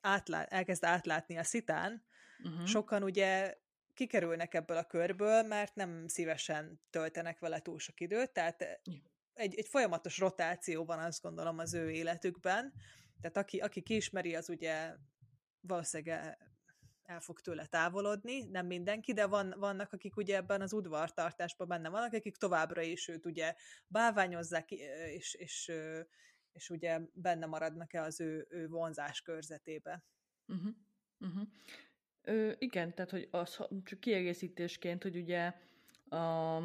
átlát, 0.00 0.52
elkezd 0.52 0.84
átlátni 0.84 1.38
a 1.38 1.42
szitán, 1.42 2.04
uh-huh. 2.42 2.66
sokan 2.66 3.02
ugye 3.02 3.58
kikerülnek 3.98 4.54
ebből 4.54 4.76
a 4.76 4.86
körből, 4.86 5.42
mert 5.42 5.74
nem 5.74 6.08
szívesen 6.08 6.80
töltenek 6.90 7.38
vele 7.38 7.60
túl 7.60 7.78
sok 7.78 8.00
időt, 8.00 8.32
tehát 8.32 8.62
egy, 9.32 9.54
egy 9.58 9.66
folyamatos 9.68 10.18
rotáció 10.18 10.84
van 10.84 10.98
azt 10.98 11.22
gondolom 11.22 11.58
az 11.58 11.74
ő 11.74 11.90
életükben, 11.90 12.72
tehát 13.20 13.36
aki, 13.36 13.58
aki 13.58 13.82
kiismeri, 13.82 14.34
az 14.34 14.48
ugye 14.48 14.94
valószínűleg 15.60 16.38
el 17.02 17.20
fog 17.20 17.40
tőle 17.40 17.66
távolodni, 17.66 18.42
nem 18.42 18.66
mindenki, 18.66 19.12
de 19.12 19.26
van, 19.26 19.54
vannak, 19.56 19.92
akik 19.92 20.16
ugye 20.16 20.36
ebben 20.36 20.60
az 20.60 20.72
udvartartásban 20.72 21.68
benne 21.68 21.88
vannak, 21.88 22.12
akik 22.12 22.36
továbbra 22.36 22.82
is 22.82 23.08
őt 23.08 23.26
ugye 23.26 23.54
bálványozzák, 23.86 24.70
és, 24.70 25.34
és, 25.34 25.72
és 26.52 26.70
ugye 26.70 27.00
benne 27.12 27.46
maradnak-e 27.46 28.02
az 28.02 28.20
ő, 28.20 28.46
ő 28.50 28.68
vonzás 28.68 29.20
körzetébe. 29.20 30.04
Uh-huh. 30.46 30.74
Uh-huh. 31.18 31.48
Ö, 32.28 32.52
igen, 32.58 32.94
tehát 32.94 33.10
hogy 33.10 33.28
az, 33.30 33.58
csak 33.84 34.00
kiegészítésként, 34.00 35.02
hogy 35.02 35.16
ugye 35.16 35.52
a, 36.08 36.58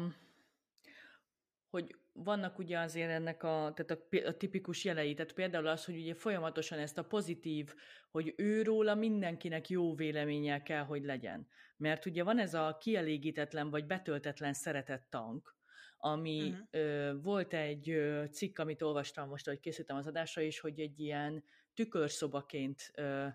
hogy 1.70 1.96
vannak 2.12 2.58
ugye 2.58 2.78
azért 2.78 3.10
ennek 3.10 3.42
a, 3.42 3.72
tehát 3.74 3.90
a, 3.90 4.28
a 4.28 4.36
tipikus 4.36 4.84
jelei, 4.84 5.14
tehát 5.14 5.32
például 5.32 5.66
az, 5.66 5.84
hogy 5.84 5.96
ugye 5.96 6.14
folyamatosan 6.14 6.78
ezt 6.78 6.98
a 6.98 7.04
pozitív, 7.04 7.74
hogy 8.10 8.34
őróla 8.36 8.94
mindenkinek 8.94 9.68
jó 9.68 9.94
véleménye 9.94 10.62
kell, 10.62 10.84
hogy 10.84 11.04
legyen. 11.04 11.48
Mert 11.76 12.06
ugye 12.06 12.22
van 12.22 12.38
ez 12.38 12.54
a 12.54 12.76
kielégítetlen 12.80 13.70
vagy 13.70 13.86
betöltetlen 13.86 14.52
szeretett 14.52 15.06
tank, 15.10 15.56
ami 15.96 16.50
uh-huh. 16.50 16.66
ö, 16.70 17.12
volt 17.22 17.52
egy 17.52 17.90
ö, 17.90 18.24
cikk, 18.30 18.58
amit 18.58 18.82
olvastam 18.82 19.28
most, 19.28 19.46
hogy 19.46 19.60
készítem 19.60 19.96
az 19.96 20.06
adásra 20.06 20.42
is, 20.42 20.60
hogy 20.60 20.80
egy 20.80 21.00
ilyen 21.00 21.44
tükörszobaként 21.74 22.90
ö, 22.94 23.26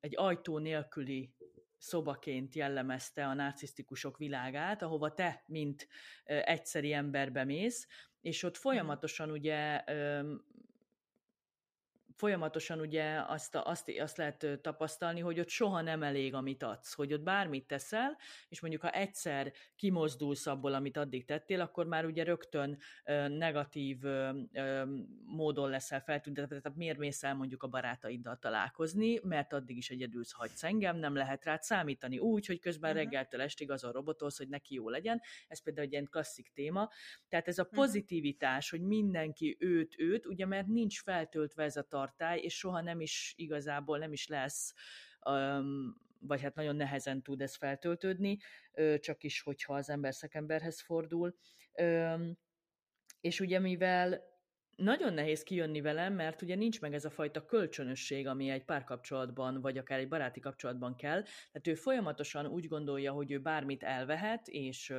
egy 0.00 0.16
ajtó 0.16 0.58
nélküli 0.58 1.34
szobaként 1.78 2.54
jellemezte 2.54 3.26
a 3.26 3.34
narcisztikusok 3.34 4.18
világát, 4.18 4.82
ahova 4.82 5.14
te, 5.14 5.44
mint 5.46 5.88
egyszeri 6.24 6.92
ember 6.92 7.32
bemész, 7.32 7.86
és 8.20 8.42
ott 8.42 8.52
mhm. 8.52 8.60
folyamatosan 8.60 9.30
ugye 9.30 9.84
folyamatosan 12.20 12.80
ugye 12.80 13.22
azt, 13.26 13.54
azt, 13.56 13.92
azt 13.98 14.16
lehet 14.16 14.46
tapasztalni, 14.62 15.20
hogy 15.20 15.40
ott 15.40 15.48
soha 15.48 15.80
nem 15.80 16.02
elég, 16.02 16.34
amit 16.34 16.62
adsz, 16.62 16.94
hogy 16.94 17.12
ott 17.12 17.20
bármit 17.20 17.66
teszel, 17.66 18.16
és 18.48 18.60
mondjuk 18.60 18.82
ha 18.82 18.90
egyszer 18.90 19.52
kimozdulsz 19.76 20.46
abból, 20.46 20.74
amit 20.74 20.96
addig 20.96 21.24
tettél, 21.24 21.60
akkor 21.60 21.86
már 21.86 22.04
ugye 22.04 22.24
rögtön 22.24 22.78
negatív 23.28 23.98
módon 25.24 25.70
leszel 25.70 26.00
feltüntetve, 26.00 26.60
tehát 26.60 26.78
miért 26.78 26.98
mész 26.98 27.22
el 27.22 27.34
mondjuk 27.34 27.62
a 27.62 27.68
barátaiddal 27.68 28.38
találkozni, 28.38 29.20
mert 29.22 29.52
addig 29.52 29.76
is 29.76 29.90
egyedül 29.90 30.22
hagysz 30.30 30.64
engem, 30.64 30.96
nem 30.96 31.14
lehet 31.14 31.44
rád 31.44 31.62
számítani 31.62 32.18
úgy, 32.18 32.46
hogy 32.46 32.58
közben 32.58 32.90
uh-huh. 32.90 33.04
reggeltől 33.04 33.40
estig 33.40 33.70
azon 33.70 33.92
robotolsz, 33.92 34.38
hogy 34.38 34.48
neki 34.48 34.74
jó 34.74 34.88
legyen. 34.88 35.20
Ez 35.48 35.62
például 35.62 35.86
egy 35.86 35.92
ilyen 35.92 36.08
klasszik 36.10 36.50
téma. 36.54 36.90
Tehát 37.28 37.48
ez 37.48 37.58
a 37.58 37.66
mhm. 37.70 37.74
pozitivitás, 37.74 38.70
hogy 38.70 38.82
mindenki 38.82 39.56
őt, 39.58 39.94
őt, 39.98 40.26
ugye 40.26 40.46
mert 40.46 40.66
nincs 40.66 41.02
feltöltve 41.02 41.62
ez 41.62 41.76
a 41.76 41.82
tartalom, 41.82 42.08
tartály, 42.10 42.40
és 42.40 42.58
soha 42.58 42.80
nem 42.80 43.00
is 43.00 43.34
igazából 43.36 43.98
nem 43.98 44.12
is 44.12 44.26
lesz, 44.26 44.74
vagy 46.18 46.40
hát 46.40 46.54
nagyon 46.54 46.76
nehezen 46.76 47.22
tud 47.22 47.40
ez 47.40 47.56
feltöltődni, 47.56 48.38
csak 48.98 49.22
is, 49.22 49.40
hogyha 49.40 49.74
az 49.74 49.90
ember 49.90 50.14
szekemberhez 50.14 50.80
fordul. 50.80 51.34
És 53.20 53.40
ugye 53.40 53.58
mivel 53.58 54.28
nagyon 54.76 55.14
nehéz 55.14 55.42
kijönni 55.42 55.80
velem, 55.80 56.14
mert 56.14 56.42
ugye 56.42 56.54
nincs 56.54 56.80
meg 56.80 56.94
ez 56.94 57.04
a 57.04 57.10
fajta 57.10 57.44
kölcsönösség, 57.44 58.26
ami 58.26 58.48
egy 58.48 58.64
párkapcsolatban, 58.64 59.60
vagy 59.60 59.78
akár 59.78 59.98
egy 59.98 60.08
baráti 60.08 60.40
kapcsolatban 60.40 60.96
kell. 60.96 61.22
Tehát 61.22 61.66
ő 61.66 61.74
folyamatosan 61.74 62.46
úgy 62.46 62.66
gondolja, 62.66 63.12
hogy 63.12 63.30
ő 63.30 63.40
bármit 63.40 63.82
elvehet, 63.82 64.48
és, 64.48 64.94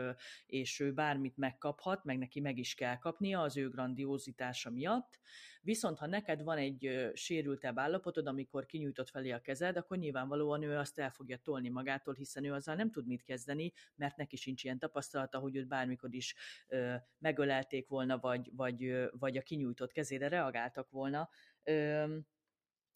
és 0.46 0.80
ő 0.80 0.94
bármit 0.94 1.38
megkaphat, 1.38 2.04
meg 2.04 2.18
neki 2.18 2.40
meg 2.40 2.58
is 2.58 2.74
kell 2.74 2.98
kapnia 2.98 3.42
az 3.42 3.58
ő 3.58 3.70
grandiózitása 3.70 4.70
miatt, 4.70 5.20
Viszont 5.64 5.98
ha 5.98 6.06
neked 6.06 6.44
van 6.44 6.58
egy 6.58 7.12
sérültebb 7.14 7.80
állapotod, 7.80 8.28
amikor 8.28 8.66
kinyújtott 8.66 9.10
felé 9.10 9.32
a 9.32 9.42
kezed, 9.42 9.78
akkor 9.78 9.98
nyilvánvalóan 9.98 10.64
ő 10.64 10.78
azt 10.78 11.00
el 11.00 11.12
fogja 11.12 11.38
tolni 11.38 11.70
magától, 11.70 12.14
hiszen 12.14 12.44
ő 12.46 12.54
azzal 12.54 12.76
nem 12.76 12.92
tud 12.92 13.08
mit 13.08 13.24
kezdeni, 13.24 13.74
mert 13.96 14.18
neki 14.18 14.36
sincs 14.36 14.64
ilyen 14.64 14.80
tapasztalata, 14.80 15.40
hogy 15.40 15.56
őt 15.56 15.68
bármikor 15.68 16.14
is 16.14 16.36
ö, 16.68 16.96
megölelték 17.18 17.88
volna, 17.88 18.18
vagy, 18.20 18.50
vagy, 18.56 19.10
vagy 19.12 19.38
a 19.38 19.42
kinyújtott 19.42 19.92
kezére 19.92 20.28
reagáltak 20.28 20.90
volna. 20.90 21.30
Ö, 21.64 22.18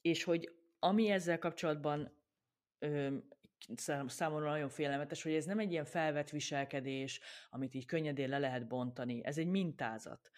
és 0.01 0.23
hogy 0.23 0.51
ami 0.79 1.09
ezzel 1.09 1.39
kapcsolatban 1.39 2.17
ö, 2.79 3.17
számomra 4.05 4.49
nagyon 4.49 4.69
félelmetes, 4.69 5.23
hogy 5.23 5.33
ez 5.33 5.45
nem 5.45 5.59
egy 5.59 5.71
ilyen 5.71 5.85
felvett 5.85 6.29
viselkedés, 6.29 7.19
amit 7.49 7.73
így 7.73 7.85
könnyedén 7.85 8.29
le 8.29 8.39
lehet 8.39 8.67
bontani. 8.67 9.25
Ez 9.25 9.37
egy 9.37 9.47
mintázat. 9.47 10.29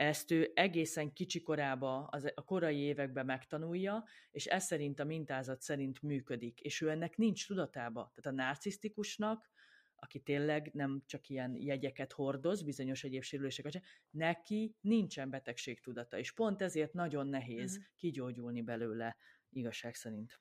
Ezt 0.00 0.30
ő 0.30 0.50
egészen 0.54 1.12
kicsi 1.12 1.40
korába, 1.40 2.04
az, 2.04 2.32
a 2.34 2.44
korai 2.44 2.76
években 2.76 3.26
megtanulja, 3.26 4.04
és 4.30 4.46
ez 4.46 4.64
szerint 4.64 5.00
a 5.00 5.04
mintázat 5.04 5.60
szerint 5.60 6.02
működik, 6.02 6.60
és 6.60 6.80
ő 6.80 6.90
ennek 6.90 7.16
nincs 7.16 7.46
tudatába. 7.46 8.12
Tehát 8.14 8.38
a 8.38 8.42
narcisztikusnak, 8.42 9.50
aki 9.94 10.20
tényleg 10.20 10.70
nem 10.72 11.02
csak 11.06 11.28
ilyen 11.28 11.56
jegyeket 11.56 12.12
hordoz, 12.12 12.62
bizonyos 12.62 13.04
egyéb 13.04 13.22
sérüléseket, 13.22 13.82
neki 14.10 14.76
nincsen 14.80 15.30
betegségtudata, 15.30 16.18
és 16.18 16.32
pont 16.32 16.62
ezért 16.62 16.92
nagyon 16.92 17.26
nehéz 17.26 17.70
uh-huh. 17.70 17.86
kigyógyulni 17.96 18.62
belőle, 18.62 19.16
igazság 19.50 19.94
szerint. 19.94 20.40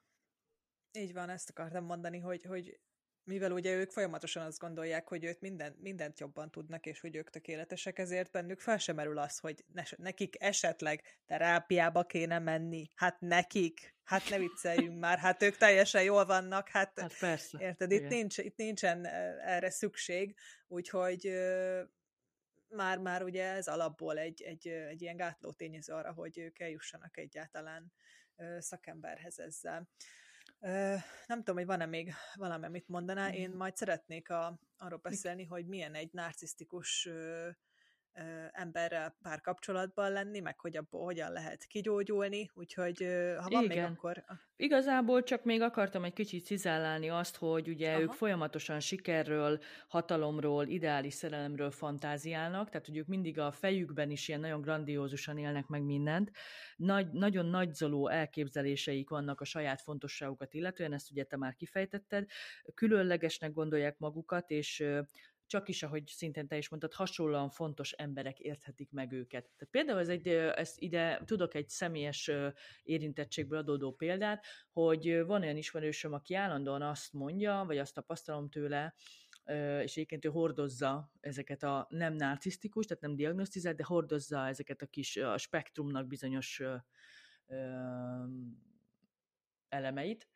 Így 0.91 1.13
van, 1.13 1.29
ezt 1.29 1.49
akartam 1.49 1.85
mondani, 1.85 2.19
hogy, 2.19 2.43
hogy 2.43 2.79
mivel 3.29 3.51
ugye 3.51 3.73
ők 3.73 3.91
folyamatosan 3.91 4.45
azt 4.45 4.59
gondolják, 4.59 5.07
hogy 5.07 5.23
őt 5.23 5.41
minden, 5.41 5.75
mindent 5.79 6.19
jobban 6.19 6.51
tudnak, 6.51 6.85
és 6.85 6.99
hogy 6.99 7.15
ők 7.15 7.29
tökéletesek, 7.29 7.99
ezért 7.99 8.31
bennük 8.31 8.59
fel 8.59 8.77
sem 8.77 8.95
merül 8.95 9.17
az, 9.17 9.39
hogy 9.39 9.63
ne, 9.73 9.83
nekik 9.95 10.35
esetleg 10.43 11.19
terápiába 11.25 12.05
kéne 12.05 12.39
menni. 12.39 12.89
Hát 12.95 13.19
nekik, 13.19 13.95
hát 14.03 14.29
ne 14.29 14.37
vicceljünk 14.37 14.99
már, 15.05 15.17
hát 15.17 15.43
ők 15.43 15.57
teljesen 15.57 16.03
jól 16.03 16.25
vannak, 16.25 16.69
hát, 16.69 16.99
hát 16.99 17.19
persze. 17.19 17.57
érted, 17.61 17.91
itt, 17.91 18.07
nincs, 18.07 18.37
itt 18.37 18.55
nincsen 18.55 19.05
erre 19.45 19.69
szükség, 19.69 20.35
úgyhogy 20.67 21.33
már-már 22.67 23.23
ugye 23.23 23.43
ez 23.43 23.67
alapból 23.67 24.17
egy, 24.17 24.41
egy, 24.41 24.67
egy 24.67 25.01
ilyen 25.01 25.15
gátló 25.15 25.51
tényező 25.51 25.93
arra, 25.93 26.13
hogy 26.13 26.37
ők 26.37 26.59
eljussanak 26.59 27.17
egyáltalán 27.17 27.91
szakemberhez 28.59 29.39
ezzel 29.39 29.89
nem 31.27 31.37
tudom, 31.37 31.55
hogy 31.55 31.65
van-e 31.65 31.85
még 31.85 32.13
valami, 32.33 32.65
amit 32.65 32.87
mondaná. 32.87 33.29
Én 33.29 33.49
majd 33.49 33.75
szeretnék 33.75 34.29
a, 34.29 34.59
arról 34.77 34.99
beszélni, 34.99 35.43
hogy 35.43 35.67
milyen 35.67 35.93
egy 35.93 36.09
narcisztikus 36.11 37.09
emberrel 38.51 39.15
párkapcsolatban 39.21 40.11
lenni, 40.11 40.39
meg 40.39 40.59
hogy 40.59 40.77
abból 40.77 41.03
hogyan 41.03 41.31
lehet 41.31 41.65
kigyógyulni, 41.65 42.49
úgyhogy 42.53 42.97
ha 43.39 43.49
van 43.49 43.63
Igen. 43.63 43.77
még 43.77 43.91
akkor... 43.91 44.23
Igazából 44.55 45.23
csak 45.23 45.43
még 45.43 45.61
akartam 45.61 46.03
egy 46.03 46.13
kicsit 46.13 46.45
cizellálni 46.45 47.09
azt, 47.09 47.35
hogy 47.35 47.67
ugye 47.67 47.91
Aha. 47.91 48.01
ők 48.01 48.11
folyamatosan 48.11 48.79
sikerről, 48.79 49.59
hatalomról, 49.87 50.67
ideális 50.67 51.13
szerelemről 51.13 51.71
fantáziálnak, 51.71 52.69
tehát 52.69 52.85
hogy 52.85 52.97
ők 52.97 53.07
mindig 53.07 53.39
a 53.39 53.51
fejükben 53.51 54.09
is 54.09 54.27
ilyen 54.27 54.39
nagyon 54.39 54.61
grandiózusan 54.61 55.37
élnek 55.37 55.67
meg 55.67 55.83
mindent. 55.83 56.31
Nagy, 56.75 57.11
nagyon 57.11 57.45
nagyzoló 57.45 58.07
elképzeléseik 58.07 59.09
vannak 59.09 59.41
a 59.41 59.45
saját 59.45 59.81
fontosságukat 59.81 60.53
illetően, 60.53 60.93
ezt 60.93 61.11
ugye 61.11 61.23
te 61.23 61.37
már 61.37 61.55
kifejtetted, 61.55 62.25
különlegesnek 62.73 63.53
gondolják 63.53 63.97
magukat, 63.97 64.49
és 64.49 64.83
csak 65.49 65.69
is, 65.69 65.83
ahogy 65.83 66.07
szintén 66.07 66.47
te 66.47 66.57
is 66.57 66.69
mondtad, 66.69 66.93
hasonlóan 66.93 67.49
fontos 67.49 67.91
emberek 67.91 68.39
érthetik 68.39 68.91
meg 68.91 69.11
őket. 69.11 69.43
Tehát 69.43 69.67
például 69.71 69.99
ez 69.99 70.09
egy, 70.09 70.27
ez 70.27 70.73
ide 70.75 71.21
tudok 71.25 71.53
egy 71.53 71.69
személyes 71.69 72.31
érintettségből 72.83 73.57
adódó 73.57 73.93
példát, 73.93 74.45
hogy 74.71 75.25
van 75.25 75.41
olyan 75.41 75.57
ismerősöm, 75.57 76.13
aki 76.13 76.33
állandóan 76.33 76.81
azt 76.81 77.13
mondja, 77.13 77.63
vagy 77.67 77.77
azt 77.77 77.93
tapasztalom 77.93 78.49
tőle, 78.49 78.93
és 79.81 79.91
egyébként 79.91 80.25
ő 80.25 80.29
hordozza 80.29 81.11
ezeket 81.19 81.63
a 81.63 81.87
nem 81.89 82.13
narcisztikus, 82.13 82.85
tehát 82.85 83.03
nem 83.03 83.15
diagnosztizált, 83.15 83.77
de 83.77 83.83
hordozza 83.83 84.47
ezeket 84.47 84.81
a 84.81 84.87
kis 84.87 85.17
a 85.17 85.37
spektrumnak 85.37 86.07
bizonyos 86.07 86.61
elemeit, 89.69 90.27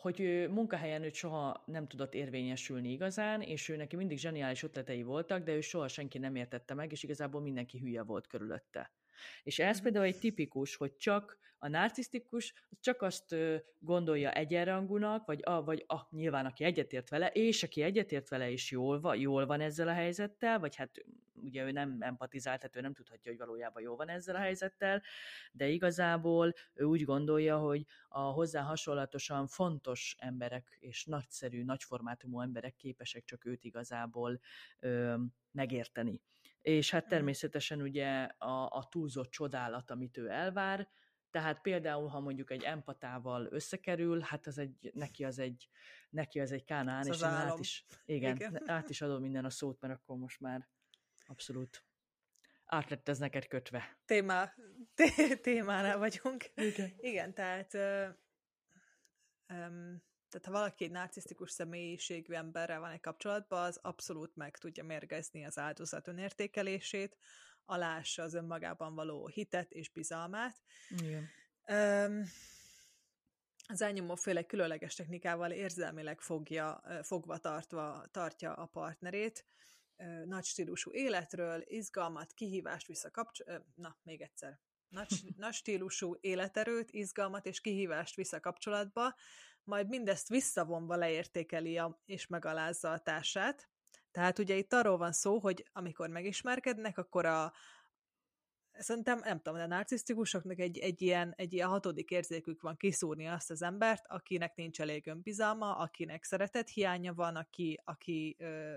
hogy 0.00 0.20
ő 0.20 0.48
munkahelyen 0.48 1.02
őt 1.02 1.14
soha 1.14 1.62
nem 1.66 1.86
tudott 1.86 2.14
érvényesülni 2.14 2.90
igazán, 2.90 3.40
és 3.40 3.68
ő 3.68 3.76
neki 3.76 3.96
mindig 3.96 4.18
zseniális 4.18 4.62
ötletei 4.62 5.02
voltak, 5.02 5.44
de 5.44 5.54
ő 5.54 5.60
soha 5.60 5.88
senki 5.88 6.18
nem 6.18 6.34
értette 6.34 6.74
meg, 6.74 6.92
és 6.92 7.02
igazából 7.02 7.40
mindenki 7.40 7.78
hülye 7.78 8.02
volt 8.02 8.26
körülötte. 8.26 8.92
És 9.42 9.58
ez 9.58 9.74
mhm. 9.74 9.82
például 9.82 10.04
egy 10.04 10.18
tipikus, 10.18 10.76
hogy 10.76 10.96
csak 10.96 11.38
a 11.58 11.68
narcisztikus 11.68 12.54
csak 12.80 13.02
azt 13.02 13.34
gondolja 13.78 14.32
egyenrangúnak, 14.32 15.26
vagy, 15.26 15.40
a, 15.44 15.64
vagy 15.64 15.84
a, 15.86 15.96
nyilván 16.10 16.46
aki 16.46 16.64
egyetért 16.64 17.08
vele, 17.08 17.26
és 17.26 17.62
aki 17.62 17.82
egyetért 17.82 18.28
vele 18.28 18.50
is 18.50 18.70
jól 18.70 19.00
van, 19.00 19.16
jól 19.16 19.46
van 19.46 19.60
ezzel 19.60 19.88
a 19.88 19.92
helyzettel, 19.92 20.58
vagy 20.58 20.76
hát 20.76 21.04
ugye 21.42 21.64
ő 21.64 21.70
nem 21.70 21.96
empatizált, 22.00 22.60
tehát 22.60 22.76
ő 22.76 22.80
nem 22.80 22.94
tudhatja, 22.94 23.30
hogy 23.30 23.40
valójában 23.40 23.82
jó 23.82 23.96
van 23.96 24.08
ezzel 24.08 24.34
a 24.34 24.38
helyzettel, 24.38 25.02
de 25.52 25.68
igazából 25.68 26.52
ő 26.74 26.84
úgy 26.84 27.04
gondolja, 27.04 27.58
hogy 27.58 27.86
a 28.08 28.20
hozzá 28.20 28.62
hasonlatosan 28.62 29.46
fontos 29.46 30.16
emberek 30.18 30.76
és 30.80 31.04
nagyszerű, 31.04 31.64
nagyformátumú 31.64 32.40
emberek 32.40 32.76
képesek 32.76 33.24
csak 33.24 33.44
őt 33.44 33.64
igazából 33.64 34.40
ö, 34.78 35.16
megérteni. 35.50 36.20
És 36.62 36.90
hát 36.90 37.08
természetesen 37.08 37.80
ugye 37.82 38.22
a, 38.22 38.66
a 38.66 38.88
túlzott 38.90 39.30
csodálat, 39.30 39.90
amit 39.90 40.16
ő 40.16 40.28
elvár, 40.28 40.88
Tehát 41.30 41.60
például, 41.60 42.08
ha 42.08 42.20
mondjuk 42.20 42.50
egy 42.50 42.62
empatával 42.62 43.46
összekerül, 43.50 44.20
hát 44.20 44.46
az 44.46 44.58
egy, 44.58 44.90
neki 44.94 45.24
az 45.24 45.38
egy, 45.38 45.68
neki 46.10 46.40
az 46.40 46.52
egy 46.52 46.64
kánán, 46.64 47.06
és 47.06 47.22
át 47.22 47.58
is, 47.58 47.86
igen, 48.04 48.36
igen, 48.36 48.62
át 48.68 48.90
is 48.90 49.00
adom 49.00 49.20
minden 49.20 49.44
a 49.44 49.50
szót, 49.50 49.80
mert 49.80 49.94
akkor 49.94 50.16
most 50.16 50.40
már 50.40 50.68
abszolút 51.30 51.84
át 52.64 52.90
lett 52.90 53.08
ez 53.08 53.18
neked 53.18 53.46
kötve. 53.46 53.98
Témá, 54.04 54.54
té- 54.94 55.40
témánál 55.40 55.98
vagyunk. 55.98 56.50
Igen. 56.54 56.94
Igen, 56.98 57.34
tehát 57.34 57.74
ö, 57.74 58.08
um, 59.48 60.02
tehát 60.28 60.46
ha 60.46 60.52
valaki 60.52 60.84
egy 60.84 60.90
narcisztikus 60.90 61.50
személyiségű 61.50 62.34
emberrel 62.34 62.80
van 62.80 62.90
egy 62.90 63.00
kapcsolatban, 63.00 63.64
az 63.64 63.76
abszolút 63.82 64.36
meg 64.36 64.58
tudja 64.58 64.84
mérgezni 64.84 65.44
az 65.44 65.58
áldozat 65.58 66.08
önértékelését, 66.08 67.16
alássa 67.64 68.22
az 68.22 68.34
önmagában 68.34 68.94
való 68.94 69.26
hitet 69.26 69.72
és 69.72 69.88
bizalmát. 69.88 70.60
Igen. 70.88 71.28
Um, 71.68 72.22
az 73.66 73.82
elnyomó 73.82 74.14
féle 74.14 74.42
különleges 74.42 74.94
technikával 74.94 75.50
érzelmileg 75.50 76.20
fogja, 76.20 76.82
fogva 77.02 77.38
tartva, 77.38 78.06
tartja 78.10 78.54
a 78.54 78.66
partnerét, 78.66 79.44
nagy 80.24 80.44
stílusú 80.44 80.92
életről, 80.92 81.62
izgalmat, 81.64 82.32
kihívást 82.32 82.86
visszakapcsol... 82.86 83.66
Na, 83.74 83.96
még 84.02 84.20
egyszer. 84.20 84.60
Nagy, 84.88 85.08
nagy 85.36 85.52
stílusú 85.52 86.16
életerőt, 86.20 86.90
izgalmat 86.90 87.46
és 87.46 87.60
kihívást 87.60 88.14
vissza 88.14 88.40
kapcsolatba, 88.40 89.14
majd 89.64 89.88
mindezt 89.88 90.28
visszavonva 90.28 90.96
leértékeli 90.96 91.78
a, 91.78 92.00
és 92.04 92.26
megalázza 92.26 92.92
a 92.92 92.98
társát. 92.98 93.68
Tehát 94.10 94.38
ugye 94.38 94.54
itt 94.54 94.72
arról 94.72 94.96
van 94.96 95.12
szó, 95.12 95.38
hogy 95.38 95.68
amikor 95.72 96.08
megismerkednek, 96.08 96.98
akkor 96.98 97.26
a, 97.26 97.52
szerintem, 98.72 99.18
nem 99.18 99.40
tudom, 99.40 99.60
a 99.60 99.66
narcisztikusoknak 99.66 100.58
egy, 100.58 100.78
egy, 100.78 101.02
ilyen, 101.02 101.32
egy 101.36 101.52
ilyen 101.52 101.68
hatodik 101.68 102.10
érzékük 102.10 102.60
van 102.60 102.76
kiszúrni 102.76 103.26
azt 103.26 103.50
az 103.50 103.62
embert, 103.62 104.06
akinek 104.06 104.54
nincs 104.54 104.80
elég 104.80 105.06
önbizalma, 105.06 105.76
akinek 105.76 106.24
szeretet 106.24 106.68
hiánya 106.68 107.14
van, 107.14 107.36
aki, 107.36 107.80
aki 107.84 108.36
ö, 108.38 108.76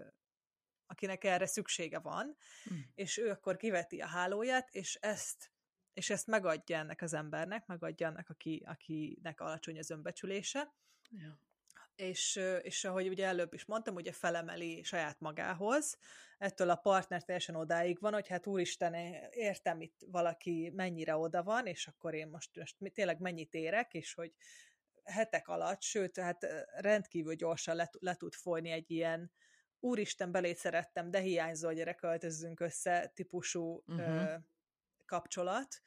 akinek 0.93 1.23
erre 1.23 1.45
szüksége 1.45 1.99
van, 1.99 2.37
mm. 2.73 2.79
és 2.95 3.17
ő 3.17 3.29
akkor 3.29 3.57
kiveti 3.57 3.99
a 3.99 4.07
hálóját, 4.07 4.69
és 4.71 4.95
ezt 4.95 5.51
és 5.93 6.09
ezt 6.09 6.27
megadja 6.27 6.77
ennek 6.77 7.01
az 7.01 7.13
embernek, 7.13 7.65
megadja 7.65 8.07
annak, 8.07 8.29
aki, 8.29 8.63
akinek 8.65 9.41
alacsony 9.41 9.77
az 9.77 9.89
önbecsülése. 9.89 10.73
Ja. 11.09 11.39
És, 11.95 12.39
és 12.61 12.83
ahogy 12.83 13.07
ugye 13.07 13.25
előbb 13.25 13.53
is 13.53 13.65
mondtam, 13.65 13.95
ugye 13.95 14.11
felemeli 14.11 14.83
saját 14.83 15.19
magához, 15.19 15.97
ettől 16.37 16.69
a 16.69 16.75
partner 16.75 17.23
teljesen 17.23 17.55
odáig 17.55 17.99
van, 17.99 18.13
hogy 18.13 18.27
hát 18.27 18.47
úristen, 18.47 18.93
értem 19.31 19.81
itt 19.81 20.05
valaki 20.07 20.71
mennyire 20.75 21.15
oda 21.15 21.43
van, 21.43 21.65
és 21.65 21.87
akkor 21.87 22.13
én 22.13 22.27
most, 22.27 22.49
most 22.55 22.77
tényleg 22.93 23.19
mennyit 23.19 23.53
érek, 23.53 23.93
és 23.93 24.13
hogy 24.13 24.33
hetek 25.03 25.47
alatt, 25.47 25.81
sőt, 25.81 26.19
hát 26.19 26.47
rendkívül 26.75 27.33
gyorsan 27.33 27.75
le, 27.75 27.89
le 27.99 28.15
tud 28.15 28.33
folyni 28.33 28.69
egy 28.69 28.91
ilyen 28.91 29.31
úristen, 29.83 30.31
belét 30.31 30.57
szerettem, 30.57 31.11
de 31.11 31.19
hiányzó, 31.19 31.71
gyere, 31.71 31.93
költözzünk 31.93 32.59
össze 32.59 33.11
típusú 33.15 33.83
uh-huh. 33.87 34.05
ö, 34.05 34.35
kapcsolat, 35.05 35.81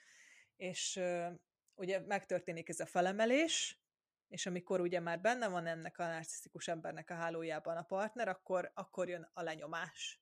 és 0.56 0.96
ö, 0.96 1.30
ugye 1.74 2.00
megtörténik 2.00 2.68
ez 2.68 2.80
a 2.80 2.86
felemelés, 2.86 3.80
és 4.28 4.46
amikor 4.46 4.80
ugye 4.80 5.00
már 5.00 5.20
benne 5.20 5.48
van 5.48 5.66
ennek 5.66 5.98
a 5.98 6.06
narcisztikus 6.06 6.68
embernek 6.68 7.10
a 7.10 7.14
hálójában 7.14 7.76
a 7.76 7.82
partner, 7.82 8.28
akkor, 8.28 8.70
akkor 8.74 9.08
jön 9.08 9.30
a 9.32 9.42
lenyomás. 9.42 10.20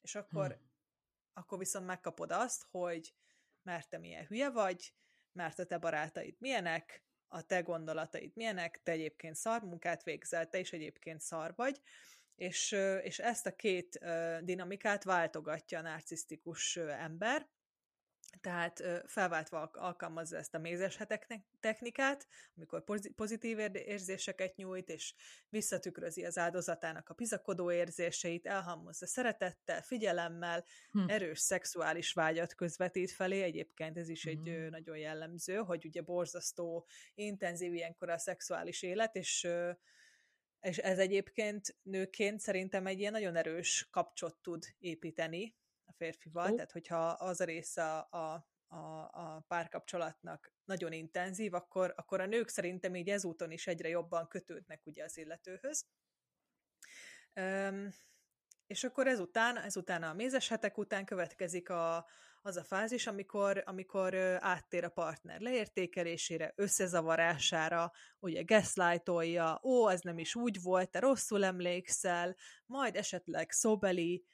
És 0.00 0.14
akkor, 0.14 0.46
hmm. 0.46 0.70
akkor 1.32 1.58
viszont 1.58 1.86
megkapod 1.86 2.32
azt, 2.32 2.66
hogy 2.70 3.14
mert 3.62 3.88
te 3.88 3.98
milyen 3.98 4.26
hülye 4.26 4.50
vagy, 4.50 4.94
mert 5.32 5.58
a 5.58 5.64
te 5.64 5.78
barátaid 5.78 6.36
milyenek, 6.38 7.04
a 7.28 7.42
te 7.42 7.60
gondolataid 7.60 8.30
milyenek, 8.34 8.80
te 8.82 8.92
egyébként 8.92 9.36
szar 9.36 9.62
munkát 9.62 10.02
végzel, 10.02 10.48
te 10.48 10.58
is 10.58 10.72
egyébként 10.72 11.20
szar 11.20 11.54
vagy, 11.54 11.80
és, 12.36 12.72
és 13.02 13.18
ezt 13.18 13.46
a 13.46 13.56
két 13.56 13.98
dinamikát 14.40 15.04
váltogatja 15.04 15.78
a 15.78 15.82
narcisztikus 15.82 16.76
ember, 16.76 17.48
tehát 18.40 18.82
felváltva 19.06 19.70
alkalmazza 19.72 20.36
ezt 20.36 20.54
a 20.54 20.58
mézeshetek 20.58 21.42
technikát, 21.60 22.26
amikor 22.56 22.84
pozitív 23.14 23.58
érzéseket 23.72 24.56
nyújt, 24.56 24.88
és 24.88 25.14
visszatükrözi 25.48 26.24
az 26.24 26.38
áldozatának 26.38 27.08
a 27.08 27.14
bizakodó 27.14 27.72
érzéseit, 27.72 28.46
elhammozza 28.46 29.06
szeretettel, 29.06 29.82
figyelemmel, 29.82 30.64
hm. 30.90 31.08
erős 31.08 31.38
szexuális 31.38 32.12
vágyat 32.12 32.54
közvetít 32.54 33.10
felé. 33.10 33.42
Egyébként 33.42 33.98
ez 33.98 34.08
is 34.08 34.24
egy 34.24 34.48
hm. 34.48 34.68
nagyon 34.68 34.96
jellemző, 34.96 35.56
hogy 35.56 35.84
ugye 35.84 36.02
borzasztó, 36.02 36.86
intenzív 37.14 37.74
ilyenkor 37.74 38.08
a 38.08 38.18
szexuális 38.18 38.82
élet, 38.82 39.16
és 39.16 39.48
és 40.64 40.78
ez 40.78 40.98
egyébként 40.98 41.76
nőként 41.82 42.40
szerintem 42.40 42.86
egy 42.86 42.98
ilyen 42.98 43.12
nagyon 43.12 43.36
erős 43.36 43.88
kapcsot 43.90 44.36
tud 44.42 44.64
építeni 44.78 45.56
a 45.84 45.92
férfival, 45.92 46.50
oh. 46.50 46.54
tehát 46.54 46.72
hogyha 46.72 47.08
az 47.08 47.40
a 47.40 47.44
része 47.44 47.98
a, 47.98 48.46
a, 48.66 48.76
a 49.12 49.44
párkapcsolatnak 49.48 50.52
nagyon 50.64 50.92
intenzív, 50.92 51.54
akkor, 51.54 51.92
akkor 51.96 52.20
a 52.20 52.26
nők 52.26 52.48
szerintem 52.48 52.94
így 52.94 53.08
ezúton 53.08 53.50
is 53.50 53.66
egyre 53.66 53.88
jobban 53.88 54.28
kötődnek 54.28 54.86
ugye 54.86 55.04
az 55.04 55.16
illetőhöz. 55.16 55.86
Um, 57.34 57.88
és 58.66 58.84
akkor 58.84 59.06
ezután, 59.06 59.56
ezután 59.56 60.02
a 60.02 60.14
mézes 60.14 60.48
hetek 60.48 60.78
után 60.78 61.04
következik 61.04 61.70
a, 61.70 62.06
az 62.46 62.56
a 62.56 62.64
fázis, 62.64 63.06
amikor, 63.06 63.62
amikor 63.66 64.14
áttér 64.40 64.84
a 64.84 64.88
partner 64.88 65.40
leértékelésére, 65.40 66.52
összezavarására, 66.56 67.92
ugye 68.18 68.42
gaslightolja, 68.42 69.60
ó, 69.62 69.88
ez 69.88 70.00
nem 70.00 70.18
is 70.18 70.34
úgy 70.34 70.62
volt, 70.62 70.90
te 70.90 70.98
rosszul 70.98 71.44
emlékszel, 71.44 72.36
majd 72.66 72.96
esetleg 72.96 73.50
szóbeli, 73.50 74.24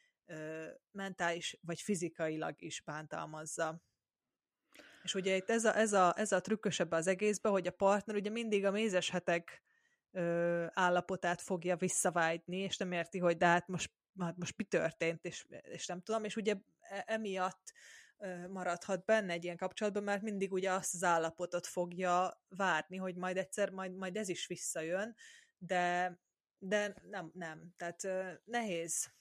mentális 0.91 1.59
vagy 1.63 1.81
fizikailag 1.81 2.63
is 2.63 2.83
bántalmazza. 2.83 3.83
És 5.03 5.15
ugye 5.15 5.37
itt 5.37 5.51
ez 5.51 5.65
a, 5.65 5.77
ez 5.77 5.93
a, 5.93 6.15
ez 6.17 6.33
a 6.33 6.41
trükkösebb 6.41 6.91
az 6.91 7.07
egészben, 7.07 7.53
hogy 7.53 7.67
a 7.67 7.73
partner 7.73 8.17
ugye 8.17 8.31
mindig 8.31 8.65
a 8.65 8.71
mézes 8.71 9.11
hetek 9.11 9.63
ö, 10.11 10.67
állapotát 10.73 11.43
fogja 11.43 11.77
visszavágyni, 11.77 12.57
és 12.57 12.77
nem 12.77 12.93
érti, 12.93 13.19
hogy 13.19 13.37
de 13.37 13.47
hát 13.47 13.69
most, 13.69 13.91
hát 14.19 14.37
most 14.37 14.57
mi 14.57 14.65
történt, 14.65 15.25
és, 15.25 15.47
és 15.63 15.87
nem 15.87 16.03
tudom, 16.03 16.25
és 16.25 16.37
ugye 16.37 16.55
e, 16.81 17.05
emiatt 17.07 17.73
maradhat 18.49 19.05
benne 19.05 19.33
egy 19.33 19.45
ilyen 19.45 19.57
kapcsolatban, 19.57 20.03
mert 20.03 20.23
mindig 20.23 20.53
ugye 20.53 20.71
azt 20.71 20.95
az 20.95 21.03
állapotot 21.03 21.67
fogja 21.67 22.43
várni, 22.49 22.97
hogy 22.97 23.17
majd 23.17 23.37
egyszer, 23.37 23.71
majd, 23.71 23.95
majd 23.95 24.17
ez 24.17 24.29
is 24.29 24.47
visszajön, 24.47 25.15
de, 25.59 26.19
de 26.59 26.95
nem, 27.03 27.31
nem. 27.35 27.75
Tehát 27.77 28.09
nehéz. 28.45 29.13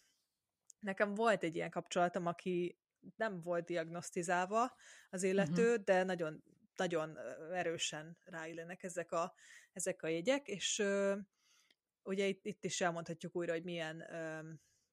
Nekem 0.80 1.14
volt 1.14 1.44
egy 1.44 1.56
ilyen 1.56 1.70
kapcsolatom, 1.70 2.26
aki 2.26 2.80
nem 3.16 3.42
volt 3.42 3.66
diagnosztizálva 3.66 4.76
az 5.10 5.24
illető, 5.24 5.70
uh-huh. 5.70 5.84
de 5.84 6.04
nagyon, 6.04 6.44
nagyon 6.76 7.18
erősen 7.54 8.18
ráillenek 8.24 8.84
ezek 8.84 9.12
a, 9.12 9.34
ezek 9.74 10.04
a 10.04 10.08
jegyek, 10.08 10.48
és 10.48 10.84
ugye 12.04 12.26
itt, 12.26 12.46
itt 12.46 12.64
is 12.64 12.82
elmondhatjuk 12.82 13.36
újra, 13.36 13.52
hogy 13.52 13.64
milyen 13.64 14.06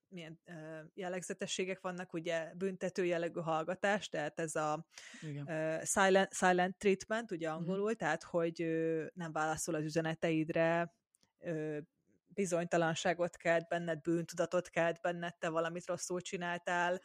milyen 0.08 0.40
uh, 0.46 0.54
jellegzetességek 0.94 1.80
vannak, 1.80 2.12
ugye 2.12 2.52
büntető 2.54 3.04
jellegű 3.04 3.40
hallgatás, 3.40 4.08
tehát 4.08 4.40
ez 4.40 4.54
a 4.54 4.86
uh, 5.22 5.82
silent, 5.82 6.34
silent 6.34 6.76
treatment, 6.76 7.30
ugye 7.30 7.48
mhm. 7.48 7.56
angolul, 7.56 7.82
uh-huh. 7.82 7.98
tehát 7.98 8.22
hogy 8.22 8.62
uh, 8.62 9.06
nem 9.14 9.32
válaszol 9.32 9.74
az 9.74 9.82
üzeneteidre, 9.82 10.94
uh, 11.38 11.78
bizonytalanságot 12.28 13.36
kelt 13.36 13.68
benned, 13.68 14.00
bűntudatot 14.00 14.68
kelt 14.68 15.00
benned, 15.00 15.36
te 15.36 15.48
valamit 15.48 15.86
rosszul 15.86 16.20
csináltál, 16.20 17.00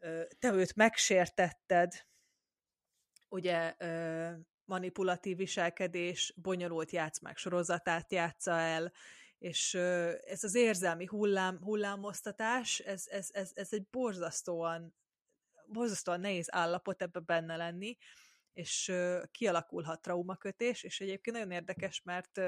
uh, 0.00 0.22
te 0.38 0.52
őt 0.52 0.74
megsértetted, 0.76 1.92
ugye 3.28 3.74
uh, 3.78 4.32
manipulatív 4.64 5.36
viselkedés, 5.36 6.34
bonyolult 6.36 6.90
játszmák 6.90 7.36
sorozatát 7.36 8.12
játsza 8.12 8.50
el, 8.50 8.92
és 9.42 9.74
ez 10.24 10.44
az 10.44 10.54
érzelmi 10.54 11.06
hullám, 11.06 11.58
hullámoztatás, 11.62 12.78
ez, 12.78 13.06
ez, 13.06 13.30
ez, 13.32 13.50
ez 13.54 13.72
egy 13.72 13.86
borzasztóan, 13.90 14.94
borzasztóan 15.66 16.20
nehéz 16.20 16.54
állapot 16.54 17.02
ebbe 17.02 17.20
benne 17.20 17.56
lenni, 17.56 17.96
és 18.52 18.92
kialakulhat 19.30 20.02
traumakötés, 20.02 20.82
és 20.82 21.00
egyébként 21.00 21.36
nagyon 21.36 21.50
érdekes, 21.50 22.02
mert 22.02 22.38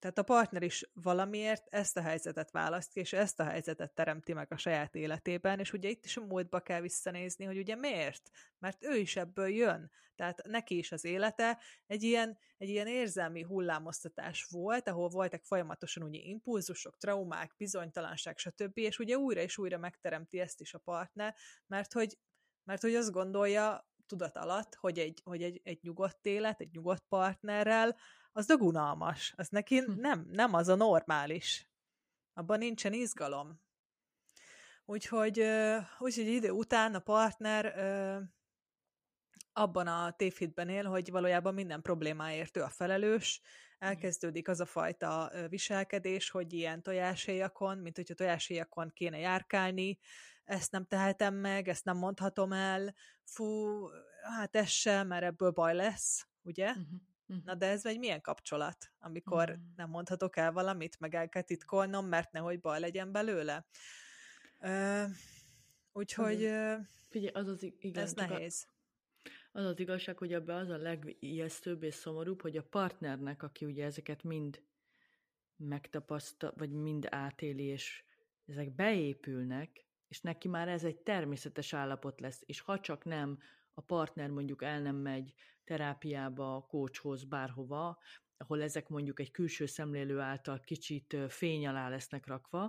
tehát 0.00 0.18
a 0.18 0.22
partner 0.22 0.62
is 0.62 0.90
valamiért 0.92 1.66
ezt 1.68 1.96
a 1.96 2.00
helyzetet 2.00 2.50
választja, 2.50 3.02
és 3.02 3.12
ezt 3.12 3.40
a 3.40 3.44
helyzetet 3.44 3.94
teremti 3.94 4.32
meg 4.32 4.52
a 4.52 4.56
saját 4.56 4.94
életében, 4.94 5.58
és 5.58 5.72
ugye 5.72 5.88
itt 5.88 6.04
is 6.04 6.16
a 6.16 6.24
múltba 6.24 6.60
kell 6.60 6.80
visszanézni, 6.80 7.44
hogy 7.44 7.58
ugye 7.58 7.74
miért? 7.74 8.30
Mert 8.58 8.84
ő 8.84 8.96
is 8.96 9.16
ebből 9.16 9.48
jön. 9.48 9.90
Tehát 10.14 10.42
neki 10.46 10.78
is 10.78 10.92
az 10.92 11.04
élete 11.04 11.58
egy 11.86 12.02
ilyen, 12.02 12.38
egy 12.56 12.68
ilyen 12.68 12.86
érzelmi 12.86 13.42
hullámoztatás 13.42 14.44
volt, 14.50 14.88
ahol 14.88 15.08
voltak 15.08 15.44
folyamatosan 15.44 16.02
ugye 16.02 16.20
impulzusok, 16.22 16.96
traumák, 16.96 17.54
bizonytalanság, 17.56 18.38
stb. 18.38 18.78
És 18.78 18.98
ugye 18.98 19.16
újra 19.16 19.40
és 19.40 19.58
újra 19.58 19.78
megteremti 19.78 20.40
ezt 20.40 20.60
is 20.60 20.74
a 20.74 20.78
partner, 20.78 21.34
mert 21.66 21.92
hogy 21.92 22.18
Mert 22.64 22.82
hogy 22.82 22.94
azt 22.94 23.10
gondolja 23.10 23.88
tudat 24.06 24.36
alatt, 24.36 24.74
hogy 24.74 24.98
egy, 24.98 25.20
hogy 25.24 25.42
egy, 25.42 25.60
egy 25.64 25.78
nyugodt 25.82 26.26
élet, 26.26 26.60
egy 26.60 26.70
nyugodt 26.72 27.04
partnerrel, 27.08 27.96
az 28.32 28.50
unalmas. 28.58 29.32
Az 29.36 29.48
neki 29.48 29.78
hm. 29.78 30.00
nem, 30.00 30.28
nem 30.30 30.54
az 30.54 30.68
a 30.68 30.74
normális. 30.74 31.68
Abban 32.34 32.58
nincsen 32.58 32.92
izgalom. 32.92 33.60
Úgyhogy, 34.84 35.44
úgyhogy 35.98 36.26
idő 36.26 36.50
után 36.50 36.94
a 36.94 36.98
partner 36.98 37.74
abban 39.52 39.86
a 39.86 40.12
tévhitben 40.16 40.68
él, 40.68 40.84
hogy 40.84 41.10
valójában 41.10 41.54
minden 41.54 41.82
problémáért 41.82 42.56
ő 42.56 42.62
a 42.62 42.68
felelős, 42.68 43.40
elkezdődik 43.78 44.48
az 44.48 44.60
a 44.60 44.66
fajta 44.66 45.32
viselkedés, 45.48 46.30
hogy 46.30 46.52
ilyen 46.52 46.82
tojáshéjakon, 46.82 47.78
mint 47.78 47.96
hogyha 47.96 48.14
tojáshéjakon 48.14 48.90
kéne 48.94 49.18
járkálni, 49.18 49.98
ezt 50.44 50.72
nem 50.72 50.86
tehetem 50.86 51.34
meg, 51.34 51.68
ezt 51.68 51.84
nem 51.84 51.96
mondhatom 51.96 52.52
el, 52.52 52.94
fú, 53.24 53.78
hát 54.22 54.56
ez 54.56 54.68
sem, 54.68 55.06
mert 55.06 55.24
ebből 55.24 55.50
baj 55.50 55.74
lesz, 55.74 56.26
ugye? 56.42 56.68
Uh-huh. 56.68 57.09
Uh-huh. 57.30 57.44
Na 57.44 57.54
de 57.54 57.66
ez 57.66 57.86
egy 57.86 57.98
milyen 57.98 58.20
kapcsolat, 58.20 58.92
amikor 58.98 59.50
uh-huh. 59.50 59.64
nem 59.76 59.88
mondhatok 59.90 60.36
el 60.36 60.52
valamit, 60.52 61.00
meg 61.00 61.14
el 61.14 61.28
kell 61.28 61.42
titkolnom, 61.42 62.06
mert 62.06 62.32
nehogy 62.32 62.60
baj 62.60 62.80
legyen 62.80 63.12
belőle. 63.12 63.66
Uh, 64.58 65.04
úgyhogy 65.92 66.44
uh, 66.44 66.74
Figyelj, 67.08 67.32
az 67.32 67.48
az 67.48 67.62
igen, 67.78 68.02
ez 68.02 68.12
nehéz. 68.12 68.66
A 68.66 68.78
az 69.52 69.64
az 69.64 69.78
igazság, 69.78 70.18
hogy 70.18 70.32
ebbe 70.32 70.54
az 70.54 70.68
a 70.68 70.76
legijesztőbb 70.76 71.82
és 71.82 71.94
szomorúbb, 71.94 72.42
hogy 72.42 72.56
a 72.56 72.62
partnernek, 72.62 73.42
aki 73.42 73.64
ugye 73.64 73.84
ezeket 73.84 74.22
mind 74.22 74.62
megtapasztal, 75.56 76.52
vagy 76.56 76.70
mind 76.70 77.06
átéli, 77.10 77.62
és 77.62 78.04
ezek 78.46 78.74
beépülnek, 78.74 79.84
és 80.08 80.20
neki 80.20 80.48
már 80.48 80.68
ez 80.68 80.84
egy 80.84 80.96
természetes 80.96 81.72
állapot 81.72 82.20
lesz, 82.20 82.42
és 82.46 82.60
ha 82.60 82.80
csak 82.80 83.04
nem 83.04 83.38
a 83.74 83.80
partner 83.80 84.30
mondjuk 84.30 84.62
el 84.62 84.80
nem 84.80 84.96
megy 84.96 85.34
terápiába, 85.70 86.66
kócshoz, 86.68 87.24
bárhova, 87.24 87.98
ahol 88.36 88.62
ezek 88.62 88.88
mondjuk 88.88 89.20
egy 89.20 89.30
külső 89.30 89.66
szemlélő 89.66 90.18
által 90.18 90.60
kicsit 90.60 91.16
fény 91.28 91.66
alá 91.66 91.88
lesznek 91.88 92.26
rakva, 92.26 92.62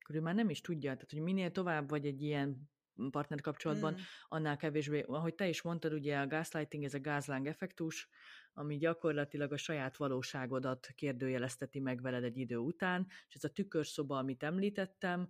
akkor 0.00 0.16
ő 0.16 0.20
már 0.20 0.34
nem 0.34 0.50
is 0.50 0.60
tudja, 0.60 0.94
tehát 0.94 1.10
hogy 1.10 1.20
minél 1.20 1.50
tovább 1.50 1.88
vagy 1.88 2.06
egy 2.06 2.22
ilyen 2.22 2.70
partner 3.10 3.40
kapcsolatban, 3.40 3.92
mm. 3.92 3.96
annál 4.28 4.56
kevésbé, 4.56 5.00
ahogy 5.00 5.34
te 5.34 5.48
is 5.48 5.62
mondtad, 5.62 5.92
ugye 5.92 6.18
a 6.18 6.26
gaslighting, 6.26 6.84
ez 6.84 6.94
a 6.94 7.00
gázláng 7.00 7.46
effektus, 7.46 8.08
ami 8.52 8.76
gyakorlatilag 8.76 9.52
a 9.52 9.56
saját 9.56 9.96
valóságodat 9.96 10.86
kérdőjelezteti 10.94 11.80
meg 11.80 12.02
veled 12.02 12.24
egy 12.24 12.38
idő 12.38 12.56
után, 12.56 13.06
és 13.28 13.34
ez 13.34 13.44
a 13.44 13.52
tükörszoba, 13.52 14.18
amit 14.18 14.42
említettem, 14.42 15.28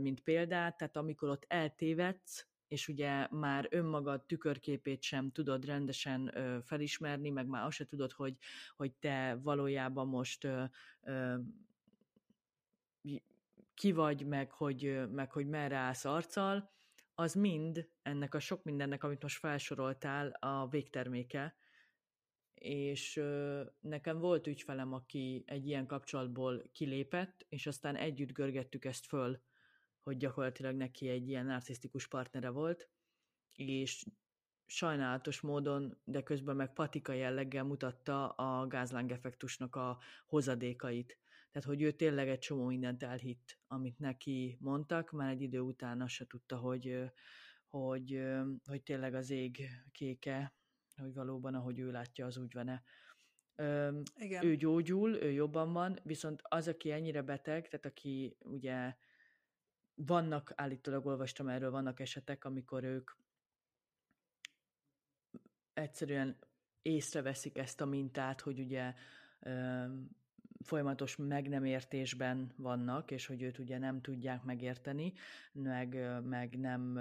mint 0.00 0.20
példát, 0.20 0.76
tehát 0.76 0.96
amikor 0.96 1.28
ott 1.28 1.44
eltévedsz, 1.48 2.51
és 2.72 2.88
ugye 2.88 3.26
már 3.30 3.66
önmagad 3.70 4.22
tükörképét 4.22 5.02
sem 5.02 5.30
tudod 5.30 5.64
rendesen 5.64 6.36
ö, 6.36 6.58
felismerni, 6.62 7.30
meg 7.30 7.46
már 7.46 7.64
azt 7.64 7.76
se 7.76 7.86
tudod, 7.86 8.12
hogy, 8.12 8.36
hogy 8.76 8.92
te 8.92 9.38
valójában 9.42 10.08
most 10.08 10.44
ö, 10.44 10.64
ö, 11.02 11.36
ki 13.74 13.92
vagy, 13.92 14.26
meg 14.26 14.50
hogy, 14.50 15.10
meg 15.10 15.32
hogy 15.32 15.46
merre 15.48 15.76
állsz 15.76 16.04
arccal, 16.04 16.72
az 17.14 17.34
mind 17.34 17.88
ennek 18.02 18.34
a 18.34 18.38
sok 18.38 18.64
mindennek, 18.64 19.04
amit 19.04 19.22
most 19.22 19.38
felsoroltál, 19.38 20.28
a 20.30 20.68
végterméke, 20.68 21.56
és 22.54 23.16
ö, 23.16 23.62
nekem 23.80 24.18
volt 24.18 24.46
ügyfelem, 24.46 24.92
aki 24.92 25.42
egy 25.46 25.66
ilyen 25.66 25.86
kapcsolatból 25.86 26.62
kilépett, 26.72 27.46
és 27.48 27.66
aztán 27.66 27.96
együtt 27.96 28.32
görgettük 28.32 28.84
ezt 28.84 29.06
föl, 29.06 29.40
hogy 30.02 30.16
gyakorlatilag 30.16 30.74
neki 30.74 31.08
egy 31.08 31.28
ilyen 31.28 31.46
narcisztikus 31.46 32.08
partnere 32.08 32.48
volt, 32.48 32.88
és 33.54 34.04
sajnálatos 34.66 35.40
módon, 35.40 36.00
de 36.04 36.22
közben 36.22 36.56
meg 36.56 36.72
patika 36.72 37.12
jelleggel 37.12 37.64
mutatta 37.64 38.28
a 38.28 38.66
gázláng 38.66 39.12
effektusnak 39.12 39.76
a 39.76 39.98
hozadékait. 40.26 41.18
Tehát, 41.50 41.68
hogy 41.68 41.82
ő 41.82 41.90
tényleg 41.90 42.28
egy 42.28 42.38
csomó 42.38 42.66
mindent 42.66 43.02
elhitt, 43.02 43.58
amit 43.66 43.98
neki 43.98 44.56
mondtak, 44.60 45.10
már 45.10 45.30
egy 45.30 45.42
idő 45.42 45.60
után 45.60 46.00
azt 46.00 46.14
se 46.14 46.26
tudta, 46.26 46.56
hogy, 46.56 47.12
hogy, 47.66 48.22
hogy 48.64 48.82
tényleg 48.82 49.14
az 49.14 49.30
ég 49.30 49.68
kéke, 49.92 50.54
hogy 50.96 51.14
valóban, 51.14 51.54
ahogy 51.54 51.78
ő 51.78 51.90
látja, 51.90 52.26
az 52.26 52.36
úgy 52.36 52.52
van-e. 52.52 52.82
Igen. 54.14 54.44
Ő 54.44 54.56
gyógyul, 54.56 55.14
ő 55.14 55.30
jobban 55.30 55.72
van, 55.72 55.98
viszont 56.02 56.40
az, 56.42 56.68
aki 56.68 56.90
ennyire 56.90 57.22
beteg, 57.22 57.68
tehát 57.68 57.86
aki 57.86 58.36
ugye 58.38 58.94
vannak, 59.94 60.52
állítólag 60.56 61.06
olvastam 61.06 61.48
erről, 61.48 61.70
vannak 61.70 62.00
esetek, 62.00 62.44
amikor 62.44 62.84
ők 62.84 63.10
egyszerűen 65.72 66.38
észreveszik 66.82 67.58
ezt 67.58 67.80
a 67.80 67.86
mintát, 67.86 68.40
hogy 68.40 68.60
ugye 68.60 68.94
folyamatos 70.62 71.16
meg 71.16 71.48
nem 71.48 71.64
értésben 71.64 72.52
vannak, 72.56 73.10
és 73.10 73.26
hogy 73.26 73.42
őt 73.42 73.58
ugye 73.58 73.78
nem 73.78 74.00
tudják 74.00 74.42
megérteni, 74.42 75.12
meg, 75.52 76.20
meg 76.24 76.58
nem 76.58 76.98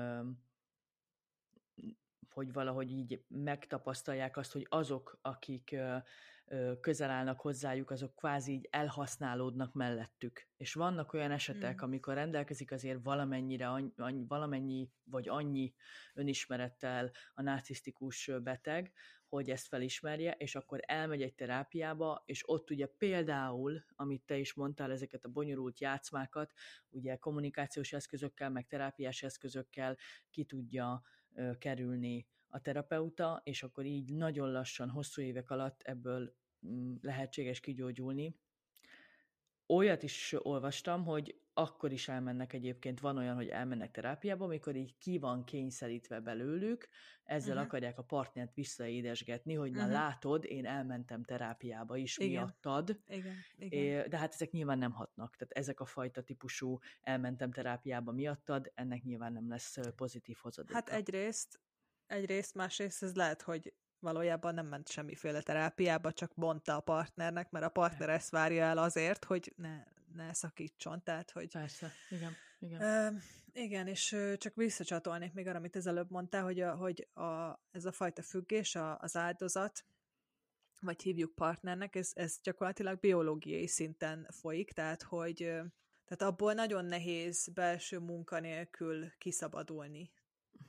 hogy 2.32 2.54
valahogy 2.54 2.92
így 2.92 3.24
megtapasztalják 3.28 4.38
azt, 4.38 4.52
hogy 4.52 4.66
azok, 4.70 5.20
akik 5.22 5.76
közel 6.82 7.10
állnak 7.10 7.40
hozzájuk, 7.40 7.92
azok 7.92 8.16
kvázi 8.16 8.52
így 8.52 8.68
elhasználódnak 8.72 9.74
mellettük. 9.74 10.48
És 10.58 10.74
vannak 10.74 11.14
olyan 11.14 11.32
esetek, 11.32 11.82
mm. 11.82 11.86
amikor 11.86 12.14
rendelkezik 12.14 12.72
azért 12.72 13.04
valamennyire, 13.04 13.70
annyi, 13.96 14.26
valamennyi 14.28 14.90
vagy 15.04 15.30
annyi 15.30 15.74
önismerettel 16.14 17.12
a 17.34 17.42
narcisztikus 17.42 18.32
beteg, 18.44 18.92
hogy 19.28 19.50
ezt 19.50 19.68
felismerje, 19.68 20.32
és 20.32 20.56
akkor 20.56 20.80
elmegy 20.86 21.22
egy 21.22 21.34
terápiába, 21.34 22.24
és 22.26 22.50
ott 22.50 22.70
ugye 22.70 22.86
például, 22.86 23.84
amit 23.96 24.26
te 24.26 24.38
is 24.38 24.54
mondtál, 24.54 24.92
ezeket 24.92 25.26
a 25.26 25.30
bonyolult 25.30 25.80
játszmákat, 25.80 26.52
ugye 26.90 27.16
kommunikációs 27.16 27.94
eszközökkel, 27.94 28.50
meg 28.50 28.68
terápiás 28.68 29.24
eszközökkel 29.24 29.98
ki 30.30 30.44
tudja 30.44 31.02
kerülni 31.60 32.28
a 32.48 32.62
terapeuta, 32.62 33.42
és 33.44 33.64
akkor 33.64 33.86
így 33.86 34.14
nagyon 34.14 34.52
lassan, 34.52 34.90
hosszú 34.90 35.22
évek 35.22 35.50
alatt 35.50 35.82
ebből 35.82 36.36
mm, 36.68 36.96
lehetséges 37.02 37.60
kigyógyulni. 37.60 38.36
Olyat 39.72 40.04
is 40.04 40.36
olvastam, 40.38 41.06
hogy 41.06 41.42
akkor 41.54 41.92
is 41.92 42.08
elmennek 42.08 42.54
egyébként, 42.54 43.00
van 43.00 43.18
olyan, 43.18 43.36
hogy 43.36 43.48
elmennek 43.48 43.92
terápiába, 43.92 44.46
amikor 44.46 44.76
így 44.76 44.98
ki 44.98 45.18
van 45.18 45.44
kényszerítve 45.44 46.20
belőlük, 46.20 46.88
ezzel 47.24 47.50
uh-huh. 47.50 47.66
akarják 47.66 47.98
a 47.98 48.04
partnert 48.04 48.54
visszaédesgetni, 48.54 49.54
hogy 49.54 49.70
uh-huh. 49.70 49.86
na 49.86 49.92
látod, 49.92 50.46
én 50.46 50.66
elmentem 50.66 51.24
terápiába 51.24 51.98
is 51.98 52.18
Igen. 52.18 52.32
miattad, 52.32 53.00
Igen. 53.08 53.34
Igen. 53.58 54.10
de 54.10 54.18
hát 54.18 54.34
ezek 54.34 54.52
nyilván 54.52 54.78
nem 54.78 54.92
hatnak, 54.92 55.36
tehát 55.36 55.54
ezek 55.54 55.80
a 55.80 55.86
fajta 55.86 56.22
típusú 56.22 56.80
elmentem 57.02 57.52
terápiába 57.52 58.12
miattad, 58.12 58.72
ennek 58.76 59.04
nyilván 59.04 59.34
nem 59.34 59.50
lesz 59.50 59.78
pozitív 59.96 60.38
hozadéka. 60.42 60.74
Hát 60.74 60.90
egyrészt, 60.90 61.60
egyrészt, 62.08 62.56
másrészt 62.56 63.04
ez 63.04 63.16
lehet, 63.16 63.42
hogy 63.42 63.74
valójában 64.02 64.54
nem 64.54 64.68
ment 64.68 64.90
semmiféle 64.90 65.42
terápiába, 65.42 66.12
csak 66.12 66.36
mondta 66.36 66.76
a 66.76 66.80
partnernek, 66.80 67.52
mert 67.52 67.66
a 67.66 67.70
partner 67.70 68.10
ezt 68.10 68.30
várja 68.30 68.64
el 68.64 68.78
azért, 68.78 69.26
hogy 69.26 69.54
ne, 69.56 69.84
ne 70.14 70.34
szakítson, 70.34 71.04
tehát 71.04 71.32
hogy... 71.32 71.52
Persze, 71.52 71.92
igen. 72.10 72.36
Igen, 72.60 73.14
uh, 73.14 73.22
igen 73.54 73.88
és 73.88 74.16
csak 74.38 74.56
visszacsatolnék 74.56 75.34
még 75.34 75.48
arra, 75.48 75.58
amit 75.58 75.76
ezelőbb 75.76 76.12
mondtál, 76.12 76.44
hogy, 76.44 76.60
a, 76.60 76.76
hogy 76.76 77.08
a, 77.14 77.60
ez 77.72 77.86
a 77.86 77.92
fajta 77.92 78.22
függés, 78.22 78.76
a, 78.76 78.98
az 79.00 79.16
áldozat, 79.16 79.86
vagy 80.82 81.02
hívjuk 81.02 81.36
partnernek, 81.36 81.96
ez, 81.96 82.12
ez 82.14 82.40
gyakorlatilag 82.44 83.00
biológiai 83.00 83.68
szinten 83.68 84.28
folyik, 84.30 84.72
tehát 84.72 85.02
hogy 85.02 85.38
tehát 86.06 86.34
abból 86.34 86.54
nagyon 86.54 86.86
nehéz 86.86 87.48
belső 87.54 88.00
munka 88.00 88.40
nélkül 88.40 89.18
kiszabadulni. 89.18 90.12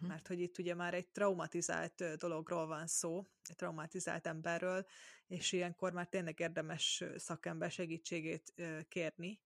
Uh-huh. 0.03 0.17
Mert 0.17 0.29
hogy 0.29 0.41
itt 0.41 0.59
ugye 0.59 0.75
már 0.75 0.95
egy 0.95 1.09
traumatizált 1.09 2.17
dologról 2.17 2.67
van 2.67 2.87
szó, 2.87 3.27
egy 3.49 3.57
traumatizált 3.57 4.27
emberről, 4.27 4.87
és 5.27 5.53
ilyenkor 5.53 5.93
már 5.93 6.07
tényleg 6.07 6.41
érdemes 6.41 7.05
szakember 7.17 7.71
segítségét 7.71 8.55
kérni, 8.89 9.41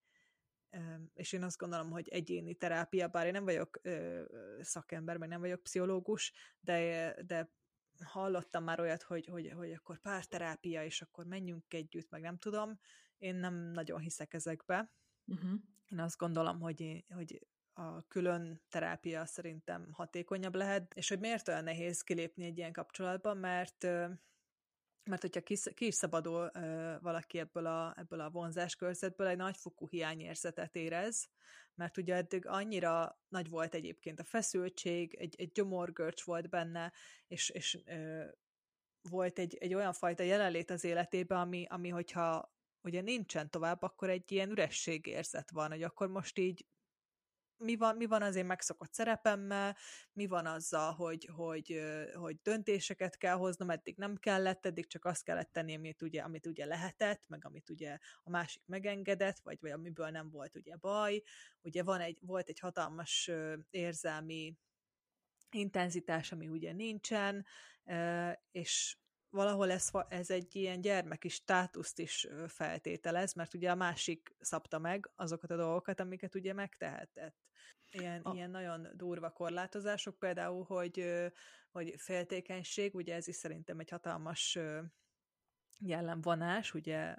és 1.14 1.32
én 1.32 1.42
azt 1.42 1.58
gondolom, 1.58 1.90
hogy 1.90 2.08
egyéni 2.08 2.54
terápia, 2.54 3.08
bár 3.08 3.26
én 3.26 3.32
nem 3.32 3.44
vagyok 3.44 3.80
szakember, 4.60 5.16
meg 5.16 5.28
nem 5.28 5.40
vagyok 5.40 5.62
pszichológus, 5.62 6.32
de, 6.60 7.14
de 7.22 7.50
hallottam 8.04 8.64
már 8.64 8.80
olyat, 8.80 9.02
hogy, 9.02 9.26
hogy, 9.26 9.52
hogy 9.56 9.72
akkor 9.72 10.00
párterápia, 10.00 10.84
és 10.84 11.02
akkor 11.02 11.26
menjünk 11.26 11.74
együtt, 11.74 12.10
meg 12.10 12.20
nem 12.20 12.38
tudom. 12.38 12.80
Én 13.18 13.34
nem 13.34 13.54
nagyon 13.54 14.00
hiszek 14.00 14.34
ezekbe. 14.34 14.92
Uh-huh. 15.26 15.60
Én 15.90 16.00
azt 16.00 16.16
gondolom, 16.16 16.60
hogy, 16.60 17.04
hogy 17.08 17.46
a 17.78 18.06
külön 18.08 18.62
terápia 18.68 19.26
szerintem 19.26 19.88
hatékonyabb 19.92 20.54
lehet, 20.54 20.94
és 20.94 21.08
hogy 21.08 21.18
miért 21.18 21.48
olyan 21.48 21.64
nehéz 21.64 22.02
kilépni 22.02 22.44
egy 22.44 22.58
ilyen 22.58 22.72
kapcsolatban, 22.72 23.36
mert 23.36 23.86
mert 25.10 25.22
hogyha 25.22 25.40
ki, 25.40 25.56
ki 25.74 25.86
is 25.86 25.94
szabadul 25.94 26.50
ö, 26.54 26.96
valaki 27.00 27.38
ebből 27.38 27.66
a, 27.66 27.94
ebből 27.96 28.20
a 28.20 28.30
vonzás 28.30 28.76
körzetből, 28.76 29.26
egy 29.26 29.36
nagyfokú 29.36 29.88
hiányérzetet 29.88 30.76
érez, 30.76 31.28
mert 31.74 31.96
ugye 31.96 32.14
eddig 32.14 32.46
annyira 32.46 33.20
nagy 33.28 33.48
volt 33.48 33.74
egyébként 33.74 34.20
a 34.20 34.24
feszültség, 34.24 35.14
egy, 35.14 35.34
egy 35.38 35.52
gyomorgörcs 35.52 36.24
volt 36.24 36.48
benne, 36.48 36.92
és, 37.26 37.48
és 37.48 37.78
ö, 37.84 38.24
volt 39.08 39.38
egy, 39.38 39.56
egy 39.56 39.74
olyan 39.74 39.92
fajta 39.92 40.22
jelenlét 40.22 40.70
az 40.70 40.84
életében, 40.84 41.38
ami, 41.38 41.66
ami 41.68 41.88
hogyha 41.88 42.54
ugye 42.82 43.00
nincsen 43.00 43.50
tovább, 43.50 43.82
akkor 43.82 44.10
egy 44.10 44.32
ilyen 44.32 44.50
ürességérzet 44.50 45.50
van, 45.50 45.70
hogy 45.70 45.82
akkor 45.82 46.08
most 46.08 46.38
így 46.38 46.66
mi 47.58 47.76
van, 47.76 47.96
mi 47.96 48.06
van 48.06 48.22
az 48.22 48.36
én 48.36 48.46
megszokott 48.46 48.92
szerepemmel, 48.92 49.76
mi 50.12 50.26
van 50.26 50.46
azzal, 50.46 50.92
hogy, 50.92 51.28
hogy, 51.32 51.80
hogy 52.14 52.40
döntéseket 52.42 53.16
kell 53.16 53.34
hoznom, 53.34 53.70
eddig 53.70 53.96
nem 53.96 54.16
kellett, 54.16 54.66
eddig 54.66 54.86
csak 54.86 55.04
azt 55.04 55.24
kellett 55.24 55.52
tenni, 55.52 55.74
amit 55.74 56.02
ugye, 56.02 56.22
amit 56.22 56.46
ugye 56.46 56.64
lehetett, 56.64 57.28
meg 57.28 57.44
amit 57.44 57.70
ugye 57.70 57.98
a 58.22 58.30
másik 58.30 58.62
megengedett, 58.66 59.38
vagy, 59.38 59.58
vagy 59.60 59.70
amiből 59.70 60.08
nem 60.08 60.30
volt 60.30 60.56
ugye 60.56 60.76
baj. 60.76 61.22
Ugye 61.62 61.82
van 61.82 62.00
egy, 62.00 62.18
volt 62.20 62.48
egy 62.48 62.58
hatalmas 62.58 63.30
érzelmi 63.70 64.54
intenzitás, 65.50 66.32
ami 66.32 66.48
ugye 66.48 66.72
nincsen, 66.72 67.46
és 68.50 68.96
valahol 69.36 69.70
ez, 69.70 69.90
ez 70.08 70.30
egy 70.30 70.56
ilyen 70.56 70.80
gyermeki 70.80 71.28
státuszt 71.28 71.98
is 71.98 72.26
feltételez, 72.46 73.34
mert 73.34 73.54
ugye 73.54 73.70
a 73.70 73.74
másik 73.74 74.34
szabta 74.40 74.78
meg 74.78 75.10
azokat 75.16 75.50
a 75.50 75.56
dolgokat, 75.56 76.00
amiket 76.00 76.34
ugye 76.34 76.52
megtehetett. 76.52 77.36
Ilyen, 77.90 78.22
a... 78.22 78.34
ilyen 78.34 78.50
nagyon 78.50 78.88
durva 78.94 79.30
korlátozások, 79.30 80.18
például, 80.18 80.64
hogy, 80.64 81.26
hogy 81.70 81.94
féltékenység, 81.98 82.94
ugye 82.94 83.14
ez 83.14 83.28
is 83.28 83.34
szerintem 83.34 83.78
egy 83.78 83.90
hatalmas 83.90 84.58
jellemvonás, 85.78 86.74
ugye 86.74 87.14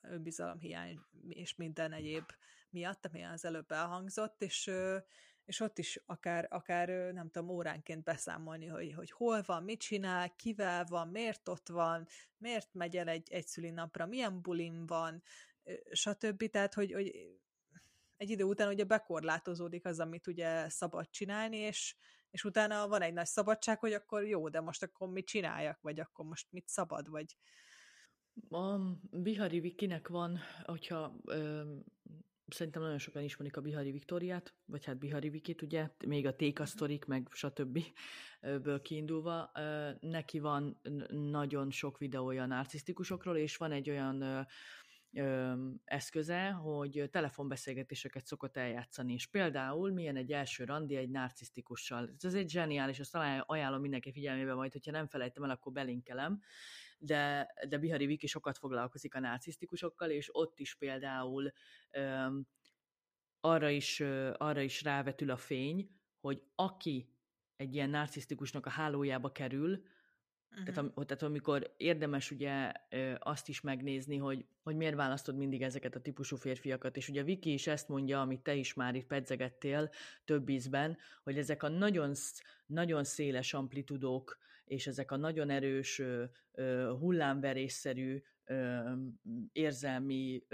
önbizalomhiány 0.00 1.00
és 1.28 1.54
minden 1.54 1.92
egyéb 1.92 2.24
miatt, 2.70 3.06
ami 3.06 3.22
az 3.22 3.44
előbb 3.44 3.72
elhangzott, 3.72 4.42
és 4.42 4.70
és 5.44 5.60
ott 5.60 5.78
is 5.78 6.02
akár, 6.06 6.46
akár 6.50 6.88
nem 6.88 7.30
tudom, 7.30 7.48
óránként 7.48 8.04
beszámolni, 8.04 8.66
hogy, 8.66 8.92
hogy 8.92 9.10
hol 9.10 9.42
van, 9.46 9.62
mit 9.62 9.80
csinál, 9.80 10.36
kivel 10.36 10.84
van, 10.84 11.08
miért 11.08 11.48
ott 11.48 11.68
van, 11.68 12.06
miért 12.36 12.74
megy 12.74 12.96
el 12.96 13.08
egy, 13.08 13.32
egy 13.32 13.46
szülinapra, 13.46 14.06
milyen 14.06 14.42
bulim 14.42 14.86
van, 14.86 15.22
stb. 15.92 16.50
Tehát, 16.50 16.74
hogy, 16.74 16.92
hogy 16.92 17.38
egy 18.16 18.30
idő 18.30 18.44
után 18.44 18.68
ugye 18.68 18.84
bekorlátozódik 18.84 19.84
az, 19.84 20.00
amit 20.00 20.26
ugye 20.26 20.68
szabad 20.68 21.10
csinálni, 21.10 21.56
és, 21.56 21.96
és 22.30 22.44
utána 22.44 22.88
van 22.88 23.02
egy 23.02 23.12
nagy 23.12 23.26
szabadság, 23.26 23.78
hogy 23.78 23.92
akkor 23.92 24.24
jó, 24.26 24.48
de 24.48 24.60
most 24.60 24.82
akkor 24.82 25.08
mit 25.08 25.26
csináljak, 25.26 25.80
vagy 25.80 26.00
akkor 26.00 26.24
most 26.24 26.46
mit 26.50 26.68
szabad, 26.68 27.08
vagy... 27.08 27.36
A 28.48 28.78
Bihari 29.10 29.60
Vikinek 29.60 30.08
van, 30.08 30.38
hogyha 30.64 31.16
ö, 31.24 31.62
szerintem 32.52 32.82
nagyon 32.82 32.98
sokan 32.98 33.22
ismerik 33.22 33.56
a 33.56 33.60
Bihari 33.60 33.90
Viktóriát, 33.90 34.54
vagy 34.64 34.84
hát 34.84 34.98
Bihari 34.98 35.28
Vikit, 35.28 35.62
ugye, 35.62 35.88
még 36.06 36.26
a 36.26 36.36
Téka 36.36 36.66
sztorik, 36.66 37.04
meg 37.04 37.28
stb. 37.30 37.78
ből 38.40 38.82
kiindulva. 38.82 39.50
Neki 40.00 40.38
van 40.38 40.80
nagyon 41.10 41.70
sok 41.70 41.98
videója 41.98 42.46
narcisztikusokról, 42.46 43.36
és 43.36 43.56
van 43.56 43.72
egy 43.72 43.90
olyan 43.90 44.46
eszköze, 45.84 46.50
hogy 46.50 47.08
telefonbeszélgetéseket 47.10 48.26
szokott 48.26 48.56
eljátszani, 48.56 49.12
és 49.12 49.26
például 49.26 49.92
milyen 49.92 50.16
egy 50.16 50.32
első 50.32 50.64
randi 50.64 50.96
egy 50.96 51.10
narcisztikussal. 51.10 52.14
Ez 52.20 52.34
egy 52.34 52.50
zseniális, 52.50 53.00
azt 53.00 53.18
ajánlom 53.46 53.80
mindenki 53.80 54.12
figyelmébe 54.12 54.54
majd, 54.54 54.72
hogyha 54.72 54.90
nem 54.90 55.06
felejtem 55.06 55.44
el, 55.44 55.50
akkor 55.50 55.72
belinkelem, 55.72 56.40
de, 57.02 57.54
de 57.68 57.78
Bihari 57.78 58.06
Viki 58.06 58.26
sokat 58.26 58.58
foglalkozik 58.58 59.14
a 59.14 59.20
narcisztikusokkal, 59.20 60.10
és 60.10 60.28
ott 60.32 60.58
is 60.58 60.74
például 60.74 61.52
um, 61.98 62.46
arra, 63.40 63.68
is, 63.68 64.00
uh, 64.00 64.34
arra 64.36 64.60
is 64.60 64.82
rávetül 64.82 65.30
a 65.30 65.36
fény, 65.36 65.90
hogy 66.20 66.42
aki 66.54 67.08
egy 67.56 67.74
ilyen 67.74 67.90
narcisztikusnak 67.90 68.66
a 68.66 68.70
hálójába 68.70 69.32
kerül, 69.32 69.82
Uh-huh. 70.52 70.66
Tehát, 70.66 70.90
am, 70.96 71.04
tehát 71.06 71.22
amikor 71.22 71.74
érdemes 71.76 72.30
ugye 72.30 72.72
azt 73.18 73.48
is 73.48 73.60
megnézni, 73.60 74.16
hogy, 74.16 74.44
hogy 74.62 74.76
miért 74.76 74.94
választod 74.94 75.36
mindig 75.36 75.62
ezeket 75.62 75.94
a 75.94 76.00
típusú 76.00 76.36
férfiakat, 76.36 76.96
és 76.96 77.08
ugye 77.08 77.22
Viki 77.22 77.52
is 77.52 77.66
ezt 77.66 77.88
mondja, 77.88 78.20
amit 78.20 78.42
te 78.42 78.54
is 78.54 78.74
már 78.74 78.94
itt 78.94 79.06
pedzegettél 79.06 79.90
több 80.24 80.48
ízben, 80.48 80.98
hogy 81.22 81.38
ezek 81.38 81.62
a 81.62 81.68
nagyon, 81.68 82.12
nagyon 82.66 83.04
széles 83.04 83.54
amplitudók, 83.54 84.38
és 84.72 84.86
ezek 84.86 85.10
a 85.10 85.16
nagyon 85.16 85.50
erős, 85.50 86.02
hullámverésszerű 86.98 88.22
érzelmi 89.52 90.46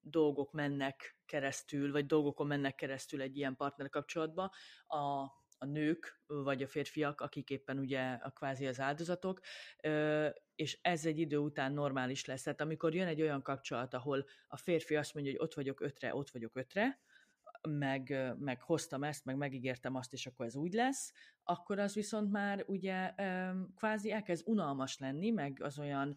dolgok 0.00 0.52
mennek 0.52 1.18
keresztül, 1.26 1.92
vagy 1.92 2.06
dolgokon 2.06 2.46
mennek 2.46 2.74
keresztül 2.74 3.20
egy 3.20 3.36
ilyen 3.36 3.56
partner 3.56 3.88
kapcsolatba, 3.88 4.52
a, 4.86 4.98
a 5.58 5.64
nők, 5.66 6.20
vagy 6.26 6.62
a 6.62 6.66
férfiak, 6.66 7.20
akik 7.20 7.50
éppen 7.50 7.78
ugye 7.78 8.00
a 8.00 8.30
kvázi 8.30 8.66
az 8.66 8.80
áldozatok, 8.80 9.40
és 10.54 10.78
ez 10.82 11.06
egy 11.06 11.18
idő 11.18 11.36
után 11.36 11.72
normális 11.72 12.24
lesz. 12.24 12.42
Tehát 12.42 12.60
amikor 12.60 12.94
jön 12.94 13.06
egy 13.06 13.22
olyan 13.22 13.42
kapcsolat, 13.42 13.94
ahol 13.94 14.26
a 14.48 14.56
férfi 14.56 14.96
azt 14.96 15.14
mondja, 15.14 15.32
hogy 15.32 15.40
ott 15.40 15.54
vagyok 15.54 15.80
ötre, 15.80 16.14
ott 16.14 16.30
vagyok 16.30 16.56
ötre, 16.56 17.00
meg, 17.68 18.34
meg 18.38 18.62
hoztam 18.62 19.02
ezt, 19.02 19.24
meg 19.24 19.36
megígértem 19.36 19.94
azt, 19.94 20.12
és 20.12 20.26
akkor 20.26 20.46
ez 20.46 20.56
úgy 20.56 20.72
lesz, 20.72 21.12
akkor 21.42 21.78
az 21.78 21.94
viszont 21.94 22.30
már 22.30 22.64
ugye 22.66 23.14
kvázi 23.74 24.10
elkezd 24.10 24.48
unalmas 24.48 24.98
lenni, 24.98 25.30
meg 25.30 25.62
az 25.62 25.78
olyan 25.78 26.16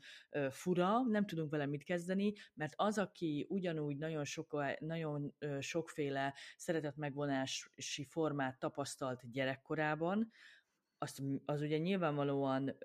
fura, 0.49 1.01
nem 1.01 1.25
tudunk 1.25 1.51
vele 1.51 1.65
mit 1.65 1.83
kezdeni, 1.83 2.33
mert 2.53 2.73
az, 2.75 2.97
aki 2.97 3.45
ugyanúgy 3.49 3.97
nagyon, 3.97 4.23
sok, 4.23 4.63
nagyon 4.79 5.33
sokféle 5.59 6.33
szeretet 6.57 6.95
megvonási 6.95 8.05
formát 8.09 8.59
tapasztalt 8.59 9.31
gyerekkorában, 9.31 10.31
azt, 10.97 11.21
az 11.45 11.61
ugye 11.61 11.77
nyilvánvalóan 11.77 12.77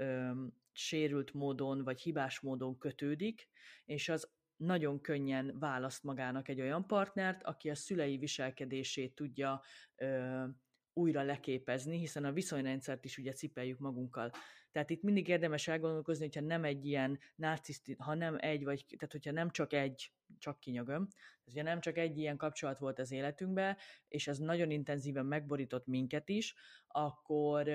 sérült 0.72 1.32
módon 1.32 1.84
vagy 1.84 2.00
hibás 2.00 2.40
módon 2.40 2.78
kötődik, 2.78 3.48
és 3.84 4.08
az 4.08 4.30
nagyon 4.58 5.00
könnyen 5.00 5.56
választ 5.58 6.02
magának 6.02 6.48
egy 6.48 6.60
olyan 6.60 6.86
partnert, 6.86 7.42
aki 7.42 7.70
a 7.70 7.74
szülei 7.74 8.18
viselkedését 8.18 9.14
tudja 9.14 9.62
ö, 9.96 10.44
újra 10.92 11.22
leképezni, 11.22 11.98
hiszen 11.98 12.24
a 12.24 12.32
viszonyrendszert 12.32 13.04
is 13.04 13.18
ugye 13.18 13.32
cipeljük 13.32 13.78
magunkkal. 13.78 14.30
Tehát 14.70 14.90
itt 14.90 15.02
mindig 15.02 15.28
érdemes 15.28 15.68
elgondolkozni, 15.68 16.24
hogyha 16.24 16.40
nem 16.40 16.64
egy 16.64 16.84
ilyen 16.84 17.18
narciszti, 17.34 17.94
ha 17.98 18.14
nem 18.14 18.36
egy, 18.38 18.64
vagy 18.64 18.84
tehát 18.86 19.12
hogyha 19.12 19.32
nem 19.32 19.50
csak 19.50 19.72
egy, 19.72 20.12
csak 20.38 20.60
kinyögöm, 20.60 21.08
hogyha 21.44 21.62
nem 21.62 21.80
csak 21.80 21.98
egy 21.98 22.18
ilyen 22.18 22.36
kapcsolat 22.36 22.78
volt 22.78 22.98
az 22.98 23.10
életünkben, 23.10 23.76
és 24.08 24.28
az 24.28 24.38
nagyon 24.38 24.70
intenzíven 24.70 25.26
megborított 25.26 25.86
minket 25.86 26.28
is, 26.28 26.54
akkor, 26.86 27.68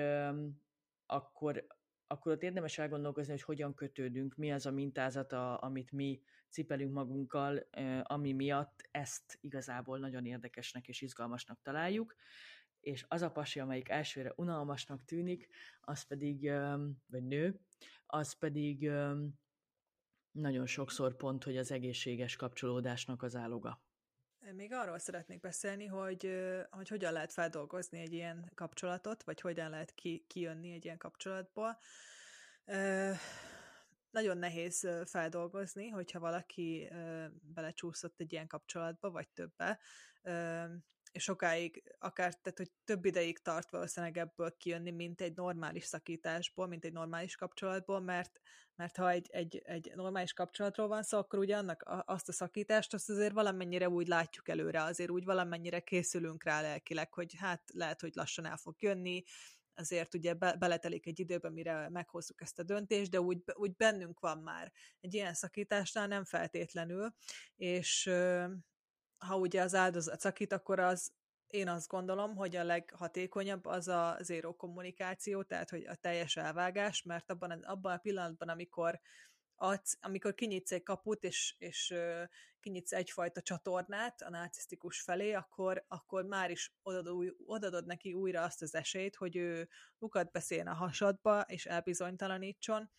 akkor, 1.06 1.66
akkor 2.06 2.32
ott 2.32 2.42
érdemes 2.42 2.78
elgondolkozni, 2.78 3.32
hogy 3.32 3.42
hogyan 3.42 3.74
kötődünk, 3.74 4.36
mi 4.36 4.52
az 4.52 4.66
a 4.66 4.70
mintázata, 4.70 5.56
amit 5.56 5.92
mi 5.92 6.22
cipelünk 6.48 6.92
magunkkal, 6.92 7.68
ami 8.02 8.32
miatt 8.32 8.88
ezt 8.90 9.38
igazából 9.40 9.98
nagyon 9.98 10.26
érdekesnek 10.26 10.88
és 10.88 11.00
izgalmasnak 11.00 11.62
találjuk, 11.62 12.14
és 12.80 13.04
az 13.08 13.22
a 13.22 13.30
pasi, 13.30 13.60
amelyik 13.60 13.88
elsőre 13.88 14.32
unalmasnak 14.36 15.04
tűnik, 15.04 15.48
az 15.80 16.02
pedig, 16.02 16.50
vagy 17.06 17.24
nő, 17.24 17.60
az 18.06 18.32
pedig 18.32 18.90
nagyon 20.30 20.66
sokszor 20.66 21.16
pont, 21.16 21.44
hogy 21.44 21.56
az 21.56 21.70
egészséges 21.70 22.36
kapcsolódásnak 22.36 23.22
az 23.22 23.36
áloga. 23.36 23.82
Még 24.52 24.72
arról 24.72 24.98
szeretnék 24.98 25.40
beszélni, 25.40 25.86
hogy, 25.86 26.30
hogy 26.70 26.88
hogyan 26.88 27.12
lehet 27.12 27.32
feldolgozni 27.32 28.00
egy 28.00 28.12
ilyen 28.12 28.50
kapcsolatot, 28.54 29.22
vagy 29.22 29.40
hogyan 29.40 29.70
lehet 29.70 29.94
ki, 29.94 30.24
kijönni 30.28 30.72
egy 30.72 30.84
ilyen 30.84 30.98
kapcsolatból. 30.98 31.78
Nagyon 34.10 34.38
nehéz 34.38 34.88
feldolgozni, 35.04 35.88
hogyha 35.88 36.18
valaki 36.18 36.88
belecsúszott 37.40 38.20
egy 38.20 38.32
ilyen 38.32 38.46
kapcsolatba, 38.46 39.10
vagy 39.10 39.28
többe, 39.28 39.78
és 41.14 41.22
sokáig, 41.22 41.82
akár, 41.98 42.34
tehát, 42.34 42.58
hogy 42.58 42.70
több 42.84 43.04
ideig 43.04 43.38
tart 43.38 43.70
valószínűleg 43.70 44.18
ebből 44.18 44.56
kijönni, 44.56 44.90
mint 44.90 45.20
egy 45.20 45.34
normális 45.34 45.84
szakításból, 45.84 46.66
mint 46.66 46.84
egy 46.84 46.92
normális 46.92 47.36
kapcsolatból, 47.36 48.00
mert, 48.00 48.40
mert 48.74 48.96
ha 48.96 49.10
egy, 49.10 49.28
egy, 49.30 49.62
egy 49.64 49.92
normális 49.94 50.32
kapcsolatról 50.32 50.88
van 50.88 51.02
szó, 51.02 51.18
akkor 51.18 51.38
ugye 51.38 51.56
annak 51.56 52.02
azt 52.06 52.28
a 52.28 52.32
szakítást, 52.32 52.94
azt 52.94 53.10
azért 53.10 53.32
valamennyire 53.32 53.88
úgy 53.88 54.06
látjuk 54.06 54.48
előre, 54.48 54.82
azért 54.82 55.10
úgy 55.10 55.24
valamennyire 55.24 55.80
készülünk 55.80 56.44
rá 56.44 56.60
lelkileg, 56.60 57.12
hogy 57.12 57.34
hát 57.38 57.62
lehet, 57.72 58.00
hogy 58.00 58.14
lassan 58.14 58.46
el 58.46 58.56
fog 58.56 58.82
jönni, 58.82 59.22
azért 59.74 60.14
ugye 60.14 60.34
be, 60.34 60.56
beletelik 60.56 61.06
egy 61.06 61.20
időben, 61.20 61.52
mire 61.52 61.88
meghozzuk 61.88 62.40
ezt 62.40 62.58
a 62.58 62.62
döntést, 62.62 63.10
de 63.10 63.20
úgy, 63.20 63.42
úgy 63.52 63.76
bennünk 63.76 64.20
van 64.20 64.38
már. 64.38 64.72
Egy 65.00 65.14
ilyen 65.14 65.34
szakításnál 65.34 66.06
nem 66.06 66.24
feltétlenül, 66.24 67.14
és 67.56 68.10
ha 69.26 69.36
ugye 69.36 69.62
az 69.62 69.74
áldozat 69.74 70.20
szakít, 70.20 70.52
akkor 70.52 70.78
az 70.78 71.12
én 71.46 71.68
azt 71.68 71.88
gondolom, 71.88 72.36
hogy 72.36 72.56
a 72.56 72.64
leghatékonyabb 72.64 73.66
az 73.66 73.88
a 73.88 74.16
zéró 74.20 74.56
kommunikáció, 74.56 75.42
tehát 75.42 75.70
hogy 75.70 75.86
a 75.86 75.94
teljes 75.94 76.36
elvágás, 76.36 77.02
mert 77.02 77.30
abban, 77.30 77.50
abban 77.50 77.92
a 77.92 77.98
pillanatban, 77.98 78.48
amikor 78.48 79.00
adsz, 79.54 79.98
amikor 80.00 80.34
kinyitsz 80.34 80.72
egy 80.72 80.82
kaput, 80.82 81.24
és, 81.24 81.54
és 81.58 81.94
kinyitsz 82.60 82.92
egyfajta 82.92 83.42
csatornát 83.42 84.22
a 84.22 84.30
narcisztikus 84.30 85.00
felé, 85.00 85.32
akkor, 85.32 85.84
akkor 85.88 86.24
már 86.24 86.50
is 86.50 86.74
odadod, 86.82 87.34
odadod 87.46 87.86
neki 87.86 88.12
újra 88.12 88.42
azt 88.42 88.62
az 88.62 88.74
esélyt, 88.74 89.16
hogy 89.16 89.36
ő 89.36 89.68
lukat 89.98 90.30
beszéljen 90.30 90.66
a 90.66 90.74
hasadba, 90.74 91.40
és 91.40 91.66
elbizonytalanítson, 91.66 92.90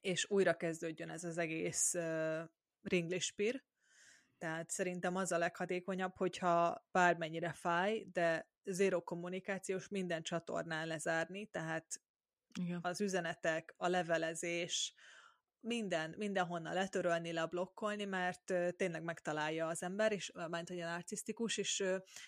és 0.00 0.30
újra 0.30 0.56
kezdődjön 0.56 1.10
ez 1.10 1.24
az 1.24 1.38
egész 1.38 1.94
uh, 1.94 2.40
ringlispír. 2.82 3.64
Tehát 4.38 4.70
szerintem 4.70 5.16
az 5.16 5.32
a 5.32 5.38
leghatékonyabb, 5.38 6.16
hogyha 6.16 6.86
bármennyire 6.90 7.52
fáj, 7.52 8.06
de 8.12 8.50
zéró 8.64 9.02
kommunikációs 9.02 9.88
minden 9.88 10.22
csatornán 10.22 10.86
lezárni, 10.86 11.46
tehát 11.46 12.00
Igen. 12.60 12.78
az 12.82 13.00
üzenetek, 13.00 13.74
a 13.76 13.88
levelezés, 13.88 14.94
minden, 15.60 16.14
mindenhonnan 16.18 16.74
letörölni, 16.74 17.32
leblokkolni, 17.32 18.04
mert 18.04 18.54
tényleg 18.76 19.02
megtalálja 19.02 19.66
az 19.66 19.82
ember, 19.82 20.12
és 20.12 20.32
ment, 20.48 20.68
hogy 20.68 20.80
a 20.80 20.86
narcisztikus, 20.86 21.56
és 21.56 21.84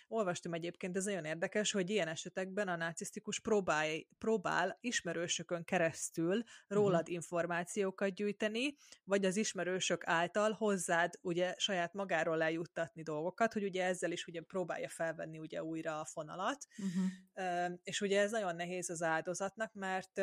olvastam 0.09 0.55
egyébként, 0.55 0.97
ez 0.97 1.05
nagyon 1.05 1.25
érdekes, 1.25 1.73
hogy 1.73 1.91
ilyen 1.91 2.09
esetekben 2.09 2.69
a 2.69 2.77
narcisztikus 2.77 3.41
próbál, 3.41 3.87
próbál 4.19 4.79
ismerősökön 4.81 5.65
keresztül 5.65 6.43
rólad 6.67 7.01
uh-huh. 7.01 7.15
információkat 7.15 8.15
gyűjteni, 8.15 8.75
vagy 9.05 9.25
az 9.25 9.37
ismerősök 9.37 10.07
által 10.07 10.53
hozzád 10.53 11.19
ugye 11.21 11.55
saját 11.59 11.93
magáról 11.93 12.37
lejuttatni 12.37 13.03
dolgokat, 13.03 13.53
hogy 13.53 13.65
ugye 13.65 13.85
ezzel 13.85 14.13
is 14.13 14.27
ugye 14.27 14.41
próbálja 14.41 14.89
felvenni 14.89 15.39
ugye 15.39 15.63
újra 15.63 16.01
a 16.01 16.05
fonalat, 16.05 16.67
uh-huh. 16.79 17.69
uh, 17.69 17.79
és 17.83 18.01
ugye 18.01 18.21
ez 18.21 18.31
nagyon 18.31 18.57
nehéz 18.57 18.91
az 18.91 19.03
áldozatnak, 19.03 19.73
mert 19.75 20.21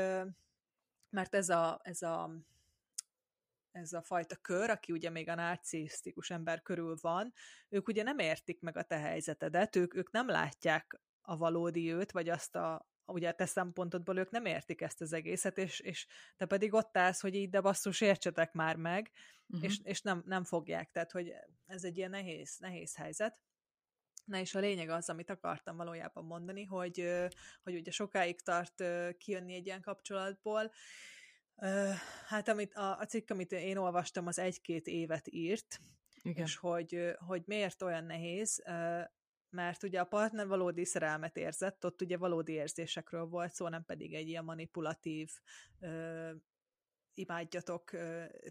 mert 1.10 1.36
ez 1.36 1.50
a, 1.50 1.80
ez 1.84 2.02
a 2.02 2.32
ez 3.77 3.93
a 3.93 4.01
fajta 4.01 4.35
kör, 4.35 4.69
aki 4.69 4.91
ugye 4.91 5.09
még 5.09 5.29
a 5.29 5.35
narcisztikus 5.35 6.29
ember 6.29 6.61
körül 6.61 6.95
van, 7.01 7.33
ők 7.69 7.87
ugye 7.87 8.03
nem 8.03 8.19
értik 8.19 8.61
meg 8.61 8.77
a 8.77 8.83
te 8.83 8.97
helyzetedet, 8.97 9.75
ők, 9.75 9.95
ők 9.95 10.11
nem 10.11 10.27
látják 10.27 10.99
a 11.21 11.37
valódi 11.37 11.93
őt, 11.93 12.11
vagy 12.11 12.29
azt 12.29 12.55
a, 12.55 12.89
ugye 13.05 13.29
a 13.29 13.33
te 13.33 13.45
szempontodból 13.45 14.17
ők 14.17 14.29
nem 14.29 14.45
értik 14.45 14.81
ezt 14.81 15.01
az 15.01 15.13
egészet, 15.13 15.57
és, 15.57 15.79
és 15.79 16.07
te 16.37 16.45
pedig 16.45 16.73
ott 16.73 16.97
állsz, 16.97 17.21
hogy 17.21 17.35
így, 17.35 17.49
de 17.49 17.61
basszus, 17.61 18.01
értsetek 18.01 18.53
már 18.53 18.75
meg, 18.75 19.11
uh-huh. 19.47 19.69
és, 19.69 19.79
és 19.83 20.01
nem, 20.01 20.23
nem 20.25 20.43
fogják, 20.43 20.91
tehát 20.91 21.11
hogy 21.11 21.33
ez 21.65 21.83
egy 21.83 21.97
ilyen 21.97 22.09
nehéz, 22.09 22.57
nehéz 22.57 22.95
helyzet. 22.95 23.39
Na 24.25 24.39
és 24.39 24.55
a 24.55 24.59
lényeg 24.59 24.89
az, 24.89 25.09
amit 25.09 25.29
akartam 25.29 25.77
valójában 25.77 26.25
mondani, 26.25 26.63
hogy, 26.63 27.27
hogy 27.63 27.75
ugye 27.75 27.91
sokáig 27.91 28.41
tart 28.41 28.83
kijönni 29.17 29.53
egy 29.53 29.65
ilyen 29.65 29.81
kapcsolatból, 29.81 30.71
hát 32.28 32.48
amit 32.48 32.74
a, 32.74 32.98
a 33.00 33.06
cikk, 33.06 33.30
amit 33.30 33.52
én 33.52 33.78
olvastam, 33.78 34.28
az 34.28 34.39
egy-két 34.39 34.88
évet 34.88 35.28
írt, 35.28 35.80
Igen. 36.22 36.43
és 36.46 36.56
hogy, 36.56 37.15
hogy 37.17 37.43
miért 37.46 37.82
olyan 37.82 38.04
nehéz, 38.04 38.63
mert 39.50 39.84
ugye 39.84 40.00
a 40.00 40.06
partner 40.06 40.48
valódi 40.48 40.86
szerelmet 40.86 41.38
érzett, 41.38 41.86
ott 41.86 42.02
ugye 42.02 42.17
valódi 42.17 42.52
érzésekről 42.52 43.26
volt 43.26 43.54
szó, 43.54 43.67
nem 43.67 43.86
pedig 43.86 44.13
egy 44.13 44.28
ilyen 44.28 44.43
manipulatív 44.43 45.32
imádjatok 47.13 47.91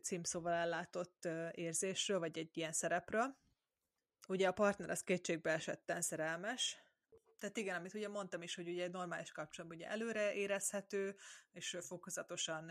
címszóval 0.03 0.53
ellátott 0.53 1.29
érzésről, 1.51 2.19
vagy 2.19 2.38
egy 2.38 2.57
ilyen 2.57 2.73
szerepről. 2.73 3.37
Ugye 4.29 4.49
a 4.49 4.53
partner 4.53 4.90
az 4.90 5.03
kétségbe 5.03 5.51
esetten 5.51 6.01
szerelmes, 6.01 6.86
tehát 7.38 7.57
igen, 7.57 7.77
amit 7.77 7.94
ugye 7.94 8.09
mondtam 8.09 8.42
is, 8.42 8.55
hogy 8.55 8.68
ugye 8.68 8.85
egy 8.85 8.90
normális 8.90 9.33
kapcsolatban 9.33 9.79
ugye 9.79 9.88
előre 9.88 10.35
érezhető, 10.35 11.16
és 11.53 11.77
fokozatosan 11.81 12.70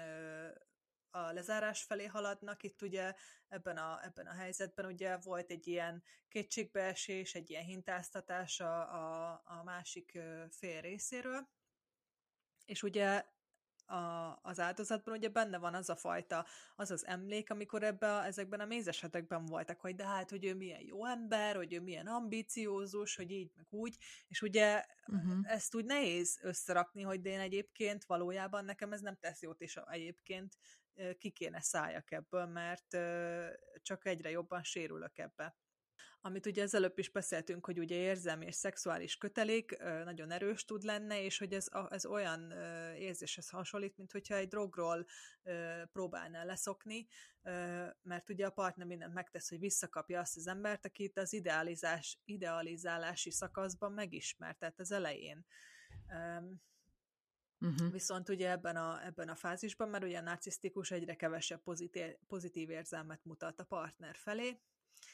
a 1.09 1.31
lezárás 1.31 1.83
felé 1.83 2.05
haladnak. 2.05 2.63
Itt 2.63 2.81
ugye 2.81 3.13
ebben 3.47 3.77
a, 3.77 4.03
ebben 4.03 4.27
a 4.27 4.33
helyzetben 4.33 4.85
ugye 4.85 5.17
volt 5.17 5.51
egy 5.51 5.67
ilyen 5.67 6.03
kétségbeesés, 6.27 7.35
egy 7.35 7.49
ilyen 7.49 7.63
hintáztatás 7.63 8.59
a, 8.59 8.79
a, 8.79 9.41
a 9.45 9.63
másik 9.63 10.19
fél 10.49 10.81
részéről, 10.81 11.49
és 12.65 12.83
ugye 12.83 13.25
a, 13.85 14.39
az 14.41 14.59
áldozatban 14.59 15.15
ugye 15.15 15.29
benne 15.29 15.57
van 15.57 15.73
az 15.73 15.89
a 15.89 15.95
fajta, 15.95 16.45
az 16.75 16.91
az 16.91 17.05
emlék, 17.05 17.49
amikor 17.49 17.83
ebbe 17.83 18.15
a, 18.15 18.25
ezekben 18.25 18.59
a 18.59 18.65
mézesetekben 18.65 19.45
voltak, 19.45 19.79
hogy 19.79 19.95
de 19.95 20.05
hát, 20.05 20.29
hogy 20.29 20.45
ő 20.45 20.55
milyen 20.55 20.81
jó 20.81 21.05
ember, 21.05 21.55
hogy 21.55 21.73
ő 21.73 21.81
milyen 21.81 22.07
ambiciózus, 22.07 23.15
hogy 23.15 23.31
így, 23.31 23.51
meg 23.55 23.65
úgy, 23.69 23.97
és 24.27 24.41
ugye 24.41 24.83
uh-huh. 25.07 25.51
ezt 25.53 25.75
úgy 25.75 25.85
nehéz 25.85 26.39
összerakni, 26.41 27.01
hogy 27.01 27.21
de 27.21 27.29
én 27.29 27.39
egyébként 27.39 28.05
valójában 28.05 28.65
nekem 28.65 28.93
ez 28.93 29.01
nem 29.01 29.17
tesz 29.19 29.41
jót, 29.41 29.61
és 29.61 29.79
egyébként 29.89 30.57
ki 31.17 31.29
kéne 31.29 31.61
szálljak 31.61 32.11
ebből, 32.11 32.45
mert 32.45 32.97
csak 33.81 34.05
egyre 34.05 34.29
jobban 34.29 34.63
sérülök 34.63 35.17
ebbe 35.17 35.55
amit 36.25 36.45
ugye 36.45 36.61
ezelőbb 36.61 36.97
is 36.97 37.09
beszéltünk, 37.09 37.65
hogy 37.65 37.79
ugye 37.79 37.95
érzelmi 37.95 38.45
és 38.45 38.55
szexuális 38.55 39.17
kötelék 39.17 39.77
nagyon 40.03 40.31
erős 40.31 40.65
tud 40.65 40.83
lenne, 40.83 41.23
és 41.23 41.37
hogy 41.37 41.53
ez, 41.53 41.67
ez 41.89 42.05
olyan 42.05 42.51
érzéshez 42.97 43.49
hasonlít, 43.49 43.97
mint 43.97 44.11
hogyha 44.11 44.35
egy 44.35 44.47
drogról 44.47 45.05
próbálnál 45.91 46.45
leszokni, 46.45 47.07
mert 48.01 48.29
ugye 48.29 48.45
a 48.45 48.49
partner 48.49 48.87
mindent 48.87 49.13
megtesz, 49.13 49.49
hogy 49.49 49.59
visszakapja 49.59 50.19
azt 50.19 50.37
az 50.37 50.47
embert, 50.47 50.85
akit 50.85 51.17
az 51.17 51.33
idealizás, 51.33 52.19
idealizálási 52.23 53.31
szakaszban 53.31 53.91
megismert, 53.91 54.57
tehát 54.57 54.79
az 54.79 54.91
elején. 54.91 55.45
Uh-huh. 57.59 57.91
Viszont 57.91 58.29
ugye 58.29 58.49
ebben 58.49 58.75
a, 58.75 59.05
ebben 59.05 59.29
a 59.29 59.35
fázisban, 59.35 59.89
mert 59.89 60.03
ugye 60.03 60.17
a 60.17 60.21
narcisztikus 60.21 60.91
egyre 60.91 61.15
kevesebb 61.15 61.61
pozitív, 61.61 62.13
pozitív 62.27 62.69
érzelmet 62.69 63.25
mutat 63.25 63.59
a 63.59 63.63
partner 63.63 64.15
felé, 64.15 64.59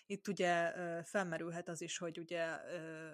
itt 0.06 0.28
ugye 0.28 0.74
felmerülhet 1.04 1.70
az 1.70 1.82
is, 1.82 1.98
hogy 1.98 2.20
ugye 2.20 2.60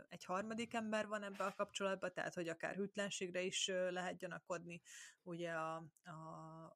egy 0.10 0.24
harmadik 0.26 0.74
ember 0.74 1.08
van 1.08 1.24
ebbe 1.24 1.44
a 1.44 1.54
kapcsolatban, 1.54 2.14
tehát 2.14 2.34
hogy 2.34 2.48
akár 2.48 2.76
hűtlenségre 2.76 3.42
is 3.42 3.68
lehet 3.68 4.18
gyanakodni 4.18 4.82
ugye 5.22 5.52
a, 5.52 5.76
a, 6.04 6.12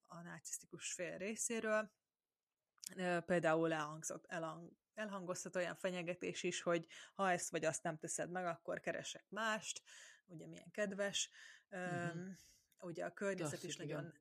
a 0.07 0.21
narcisztikus 0.21 0.93
fél 0.93 1.17
részéről. 1.17 1.91
Például 3.25 3.73
elhangzott, 3.73 4.25
elhang, 4.25 4.71
elhangozhat 4.93 5.55
olyan 5.55 5.75
fenyegetés 5.75 6.43
is, 6.43 6.61
hogy 6.61 6.87
ha 7.13 7.31
ezt 7.31 7.49
vagy 7.49 7.65
azt 7.65 7.83
nem 7.83 7.97
teszed 7.97 8.29
meg, 8.29 8.45
akkor 8.45 8.79
keresek 8.79 9.25
mást, 9.29 9.81
ugye 10.25 10.47
milyen 10.47 10.71
kedves. 10.71 11.29
Uh-huh. 11.69 12.27
Ugye 12.79 13.05
a 13.05 13.13
környezet 13.13 13.49
Klasszik, 13.49 13.69
is 13.69 13.77
nagyon 13.77 13.99
igen 13.99 14.20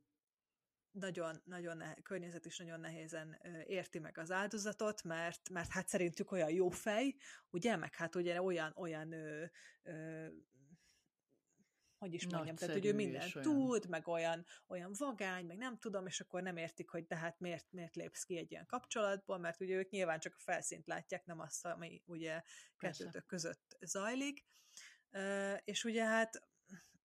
nagyon, 0.90 1.42
nagyon 1.44 1.76
ne, 1.76 1.94
környezet 1.94 2.44
is 2.44 2.58
nagyon 2.58 2.80
nehézen 2.80 3.40
érti 3.66 3.98
meg 3.98 4.18
az 4.18 4.30
áldozatot, 4.30 5.02
mert, 5.02 5.48
mert 5.50 5.70
hát 5.70 5.88
szerintük 5.88 6.32
olyan 6.32 6.50
jó 6.50 6.68
fej, 6.68 7.16
ugye, 7.50 7.76
meg 7.76 7.94
hát 7.94 8.14
ugye 8.14 8.42
olyan, 8.42 8.72
olyan 8.76 9.12
ö, 9.12 9.44
ö, 9.82 10.26
hogy 11.98 12.14
is 12.14 12.26
mondjam, 12.26 12.56
tehát 12.56 12.74
hogy 12.74 12.86
ő 12.86 12.94
mindent 12.94 13.36
olyan. 13.36 13.48
tud, 13.48 13.88
meg 13.88 14.08
olyan, 14.08 14.44
olyan 14.66 14.92
vagány, 14.98 15.46
meg 15.46 15.56
nem 15.56 15.78
tudom, 15.78 16.06
és 16.06 16.20
akkor 16.20 16.42
nem 16.42 16.56
értik, 16.56 16.88
hogy 16.88 17.06
tehát 17.06 17.40
miért, 17.40 17.66
miért 17.72 17.96
lépsz 17.96 18.22
ki 18.22 18.36
egy 18.36 18.50
ilyen 18.50 18.66
kapcsolatból, 18.66 19.38
mert 19.38 19.60
ugye 19.60 19.74
ők 19.74 19.90
nyilván 19.90 20.20
csak 20.20 20.34
a 20.34 20.40
felszínt 20.40 20.86
látják, 20.86 21.24
nem 21.24 21.40
azt, 21.40 21.66
ami 21.66 22.02
ugye 22.06 22.42
kettőtök 22.76 23.26
között 23.26 23.76
zajlik. 23.80 24.44
És 25.64 25.84
ugye 25.84 26.04
hát 26.04 26.49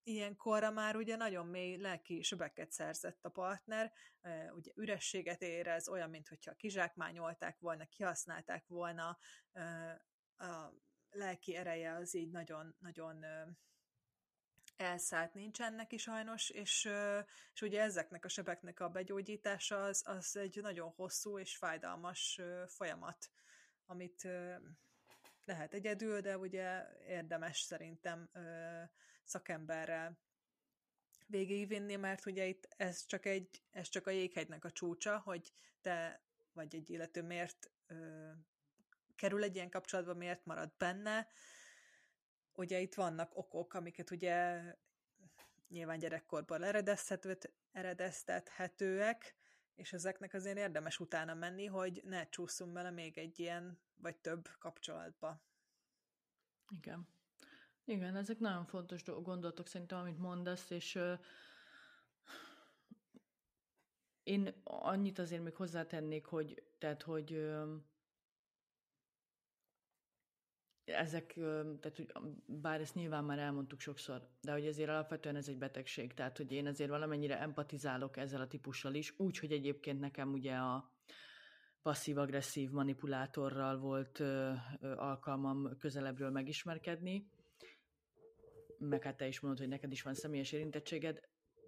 ilyenkorra 0.06 0.72
már 0.72 0.96
ugye 0.96 1.16
nagyon 1.16 1.48
mély 1.48 1.78
lelki 1.78 2.22
sebeket 2.22 2.72
szerzett 2.72 3.26
a 3.26 3.30
partner, 3.30 3.92
ugye 4.56 4.72
ürességet 4.76 5.42
érez, 5.42 5.88
olyan, 5.88 6.10
mintha 6.10 6.54
kizsákmányolták 6.54 7.60
volna, 7.60 7.86
kihasználták 7.86 8.68
volna, 8.68 9.18
a 10.38 10.74
lelki 11.10 11.56
ereje 11.56 11.96
az 11.96 12.16
így 12.16 12.32
nagyon-nagyon 12.32 13.26
elszállt 14.76 15.34
nincsen 15.34 15.74
neki 15.74 15.98
sajnos, 15.98 16.50
és, 16.50 16.90
és 17.54 17.62
ugye 17.62 17.82
ezeknek 17.82 18.26
a 18.26 18.30
sebeknek 18.30 18.80
a 18.80 18.90
begyógyítása 18.90 19.84
az, 19.84 20.04
az 20.06 20.36
egy 20.36 20.60
nagyon 20.62 20.90
hosszú 20.90 21.40
és 21.40 21.58
fájdalmas 21.58 22.42
folyamat, 22.68 23.30
amit 23.86 24.28
lehet 25.46 25.74
egyedül, 25.74 26.22
de 26.22 26.38
ugye 26.38 26.84
érdemes 27.08 27.60
szerintem 27.60 28.30
szakemberrel 29.28 30.18
végigvinni, 31.28 31.96
mert 31.96 32.26
ugye 32.26 32.46
itt 32.46 32.68
ez 32.78 33.06
csak, 33.06 33.26
egy, 33.26 33.64
ez 33.72 33.90
csak 33.90 34.08
a 34.08 34.12
jéghegynek 34.12 34.66
a 34.66 34.72
csúcsa, 34.72 35.20
hogy 35.20 35.54
te 35.82 36.24
vagy 36.54 36.76
egy 36.76 36.90
illető 36.90 37.22
miért 37.22 37.72
ö, 37.88 38.30
kerül 39.16 39.44
egy 39.44 39.56
ilyen 39.56 39.70
kapcsolatba, 39.70 40.14
miért 40.14 40.46
marad 40.46 40.74
benne. 40.78 41.28
Ugye 42.54 42.80
itt 42.80 42.94
vannak 42.94 43.38
okok, 43.38 43.74
amiket 43.74 44.12
ugye 44.12 44.62
nyilván 45.68 46.00
gyerekkorban 46.00 46.64
eredeztethetőek, 47.72 49.36
és 49.76 49.94
ezeknek 49.94 50.34
azért 50.34 50.58
érdemes 50.58 51.00
utána 51.00 51.34
menni, 51.34 51.66
hogy 51.66 52.02
ne 52.04 52.30
csúszunk 52.30 52.74
bele 52.74 52.92
még 52.92 53.18
egy 53.18 53.40
ilyen, 53.40 53.80
vagy 53.96 54.18
több 54.18 54.50
kapcsolatba. 54.60 55.42
Igen. 56.70 57.15
Igen, 57.86 58.16
ezek 58.16 58.40
nagyon 58.40 58.66
fontos 58.66 59.04
gondolatok 59.04 59.68
szerintem, 59.68 60.00
amit 60.00 60.20
mondasz, 60.20 60.70
és 60.70 61.00
én 64.24 64.54
annyit 64.64 65.20
azért 65.20 65.44
még 65.44 65.56
hozzátennék, 65.56 66.26
hogy, 66.26 66.64
tehát, 66.78 67.02
hogy 67.02 67.50
ezek, 70.86 71.34
tehát 71.80 71.96
hogy 71.96 72.12
bár 72.46 72.82
ezt 72.82 72.96
nyilván 72.96 73.24
már 73.24 73.40
elmondtuk 73.40 73.80
sokszor, 73.80 74.30
de 74.42 74.52
hogy 74.52 74.66
ezért 74.66 74.90
alapvetően 74.90 75.36
ez 75.36 75.48
egy 75.48 75.58
betegség, 75.58 76.14
tehát 76.14 76.38
hogy 76.38 76.52
én 76.52 76.68
azért 76.68 76.90
valamennyire 76.90 77.40
empatizálok 77.40 78.18
ezzel 78.18 78.42
a 78.42 78.48
típussal 78.48 78.94
is, 78.94 79.14
úgy, 79.18 79.40
hogy 79.40 79.52
egyébként 79.52 80.00
nekem 80.00 80.32
ugye 80.32 80.56
a 80.56 80.92
passzív-agresszív 81.82 82.70
manipulátorral 82.70 83.78
volt 83.78 84.20
alkalmam 84.82 85.78
közelebbről 85.78 86.30
megismerkedni, 86.30 87.30
meg 88.88 89.04
hát 89.04 89.18
te 89.18 89.28
is 89.28 89.40
mondod, 89.40 89.60
hogy 89.60 89.70
neked 89.70 89.92
is 89.92 90.02
van 90.02 90.14
személyes 90.14 90.52
érintettséged, 90.52 91.22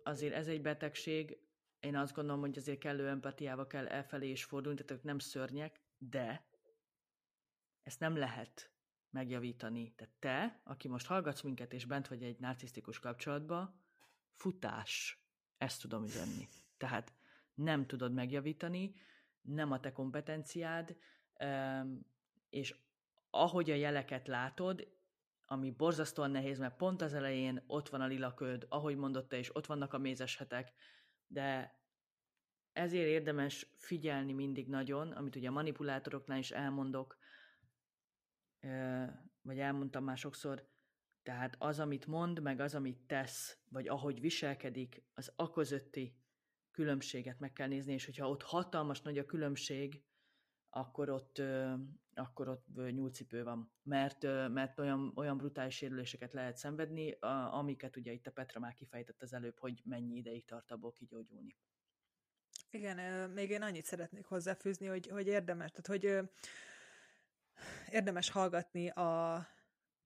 azért 0.03 0.34
ez 0.34 0.47
egy 0.47 0.61
betegség, 0.61 1.38
én 1.80 1.95
azt 1.95 2.13
gondolom, 2.13 2.41
hogy 2.41 2.57
azért 2.57 2.80
kellő 2.80 3.07
empatiával 3.07 3.68
kell 3.68 3.88
elfelé 3.88 4.30
is 4.30 4.43
fordulni, 4.43 4.78
tehát 4.78 4.91
ők 4.91 5.03
nem 5.03 5.20
szörnyek, 5.20 5.82
de 5.97 6.47
ezt 7.84 7.99
nem 7.99 8.15
lehet 8.15 8.72
megjavítani. 9.09 9.93
Tehát 9.95 10.13
te, 10.20 10.61
aki 10.63 10.88
most 10.88 11.05
hallgatsz 11.05 11.41
minket, 11.41 11.74
és 11.74 11.86
bent 11.86 12.07
vagy 12.07 12.24
egy 12.24 12.39
narcisztikus 12.39 12.99
kapcsolatba, 12.99 13.82
futás. 14.34 15.22
Ezt 15.57 15.82
tudom 15.82 16.03
üzenni. 16.03 16.47
Tehát 16.78 17.13
nem 17.53 17.86
tudod 17.86 18.13
megjavítani, 18.13 18.93
nem 19.41 19.72
a 19.72 19.80
te 19.80 19.91
kompetenciád, 19.91 20.97
és 22.49 22.76
ahogy 23.30 23.72
a 23.72 23.76
jeleket 23.76 24.28
látod, 24.28 24.97
ami 25.50 25.72
borzasztóan 25.72 26.32
nehéz, 26.32 26.60
mert 26.60 26.78
pont 26.78 27.02
az 27.02 27.14
elején 27.14 27.64
ott 27.68 27.89
van 27.89 28.02
a 28.02 28.08
lilaköd, 28.08 28.66
ahogy 28.70 28.95
mondotta, 28.95 29.36
és 29.36 29.56
ott 29.56 29.66
vannak 29.66 29.93
a 29.93 29.98
mézeshetek, 29.98 30.74
de 31.28 31.76
ezért 32.72 33.08
érdemes 33.08 33.74
figyelni 33.78 34.34
mindig 34.34 34.68
nagyon, 34.68 35.12
amit 35.12 35.36
ugye 35.36 35.48
a 35.48 35.52
manipulátoroknál 35.52 36.38
is 36.38 36.52
elmondok, 36.52 37.18
vagy 39.41 39.60
elmondtam 39.60 40.04
már 40.04 40.18
sokszor, 40.18 40.70
tehát 41.24 41.56
az, 41.60 41.80
amit 41.80 42.06
mond, 42.06 42.41
meg 42.41 42.60
az, 42.60 42.76
amit 42.76 43.02
tesz, 43.08 43.58
vagy 43.70 43.88
ahogy 43.88 44.20
viselkedik, 44.20 45.04
az 45.14 45.32
a 45.36 45.52
közötti 45.52 46.16
különbséget 46.72 47.39
meg 47.39 47.54
kell 47.54 47.68
nézni, 47.68 47.93
és 47.93 48.06
hogyha 48.06 48.30
ott 48.30 48.43
hatalmas 48.43 49.02
nagy 49.02 49.18
a 49.18 49.26
különbség, 49.26 50.04
akkor 50.70 51.10
ott, 51.10 51.41
akkor 52.18 52.47
ott 52.47 52.65
nyúlcipő 52.91 53.43
van. 53.43 53.72
Mert, 53.84 54.24
mert 54.49 54.80
olyan, 54.80 55.11
olyan 55.15 55.38
brutális 55.38 55.76
sérüléseket 55.76 56.34
lehet 56.34 56.57
szenvedni, 56.57 57.18
amiket 57.51 57.95
ugye 57.95 58.11
itt 58.11 58.28
a 58.28 58.32
Petra 58.32 58.59
már 58.59 58.74
kifejtett 58.74 59.22
az 59.22 59.34
előbb, 59.34 59.59
hogy 59.59 59.82
mennyi 59.86 60.15
ideig 60.15 60.45
tart 60.45 60.72
abból 60.72 60.91
kigyógyulni. 60.91 61.55
Igen, 62.70 63.30
még 63.30 63.49
én 63.49 63.61
annyit 63.61 63.86
szeretnék 63.86 64.26
hozzáfűzni, 64.26 64.86
hogy, 64.86 65.07
hogy 65.07 65.28
érdemes, 65.28 65.72
tehát 65.72 65.88
hogy 65.88 66.30
érdemes 67.89 68.30
hallgatni 68.30 68.89
a, 68.89 69.36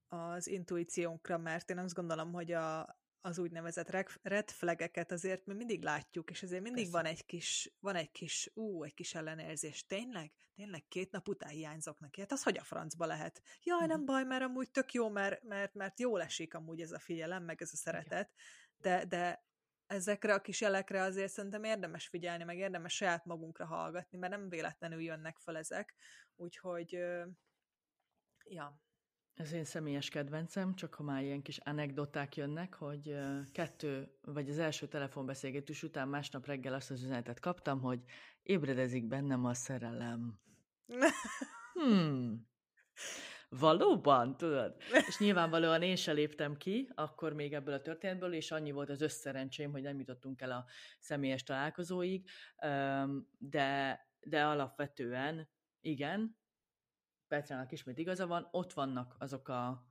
az 0.07 0.47
intuíciónkra, 0.47 1.37
mert 1.37 1.69
én 1.69 1.77
azt 1.77 1.93
gondolom, 1.93 2.31
hogy 2.31 2.51
a, 2.51 3.00
az 3.21 3.37
úgynevezett 3.37 3.89
red 4.21 4.51
flageket 4.51 5.11
azért 5.11 5.45
mi 5.45 5.53
mindig 5.53 5.83
látjuk, 5.83 6.29
és 6.29 6.43
azért 6.43 6.61
mindig 6.61 6.83
Persze. 6.83 6.97
van 6.97 7.05
egy 7.05 7.25
kis, 7.25 7.71
van 7.79 7.95
egy 7.95 8.11
kis, 8.11 8.51
ú, 8.53 8.83
egy 8.83 8.93
kis 8.93 9.15
ellenérzés. 9.15 9.85
Tényleg? 9.85 10.31
Tényleg 10.55 10.87
két 10.87 11.11
nap 11.11 11.27
után 11.27 11.49
hiányzok 11.49 11.99
neki? 11.99 12.19
Hát 12.19 12.31
az 12.31 12.43
hogy 12.43 12.57
a 12.57 12.63
francba 12.63 13.05
lehet? 13.05 13.41
Jaj, 13.63 13.87
nem 13.87 13.97
mhm. 13.97 14.05
baj, 14.05 14.23
mert 14.23 14.43
amúgy 14.43 14.71
tök 14.71 14.93
jó, 14.93 15.09
mert, 15.09 15.43
mert, 15.43 15.73
mert 15.73 15.99
jól 15.99 16.21
esik 16.21 16.53
amúgy 16.53 16.81
ez 16.81 16.91
a 16.91 16.99
figyelem, 16.99 17.43
meg 17.43 17.61
ez 17.61 17.73
a 17.73 17.77
szeretet, 17.77 18.31
de, 18.77 19.05
de 19.05 19.45
ezekre 19.87 20.33
a 20.33 20.41
kis 20.41 20.61
jelekre 20.61 21.01
azért 21.01 21.31
szerintem 21.31 21.63
érdemes 21.63 22.07
figyelni, 22.07 22.43
meg 22.43 22.57
érdemes 22.57 22.95
saját 22.95 23.25
magunkra 23.25 23.65
hallgatni, 23.65 24.17
mert 24.17 24.31
nem 24.31 24.49
véletlenül 24.49 25.01
jönnek 25.01 25.37
fel 25.37 25.57
ezek, 25.57 25.95
úgyhogy 26.35 26.91
ja, 28.45 28.81
ez 29.41 29.53
én 29.53 29.63
személyes 29.63 30.09
kedvencem, 30.09 30.75
csak 30.75 30.93
ha 30.93 31.03
már 31.03 31.23
ilyen 31.23 31.41
kis 31.41 31.57
anekdoták 31.57 32.35
jönnek, 32.35 32.73
hogy 32.73 33.15
kettő, 33.51 34.11
vagy 34.21 34.49
az 34.49 34.59
első 34.59 34.87
telefonbeszélgetés 34.87 35.83
után 35.83 36.07
másnap 36.07 36.45
reggel 36.45 36.73
azt 36.73 36.91
az 36.91 37.03
üzenetet 37.03 37.39
kaptam, 37.39 37.81
hogy 37.81 37.99
ébredezik 38.43 39.07
bennem 39.07 39.45
a 39.45 39.53
szerelem. 39.53 40.39
Hmm. 41.73 42.49
Valóban, 43.49 44.37
tudod? 44.37 44.75
És 45.07 45.17
nyilvánvalóan 45.17 45.81
én 45.81 45.95
se 45.95 46.11
léptem 46.11 46.57
ki, 46.57 46.91
akkor 46.95 47.33
még 47.33 47.53
ebből 47.53 47.73
a 47.73 47.81
történetből, 47.81 48.33
és 48.33 48.51
annyi 48.51 48.71
volt 48.71 48.89
az 48.89 49.01
összerencsém, 49.01 49.71
hogy 49.71 49.81
nem 49.81 49.99
jutottunk 49.99 50.41
el 50.41 50.51
a 50.51 50.65
személyes 50.99 51.43
találkozóig, 51.43 52.29
de, 53.37 53.99
de 54.19 54.45
alapvetően 54.45 55.49
igen, 55.79 56.39
Petrának 57.31 57.71
ismét 57.71 57.97
igaza 57.97 58.27
van, 58.27 58.47
ott 58.51 58.73
vannak 58.73 59.15
azok 59.19 59.47
a 59.47 59.83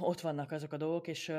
ott 0.00 0.20
vannak 0.20 0.52
azok 0.52 0.72
a 0.72 0.76
dolgok, 0.76 1.06
és 1.06 1.32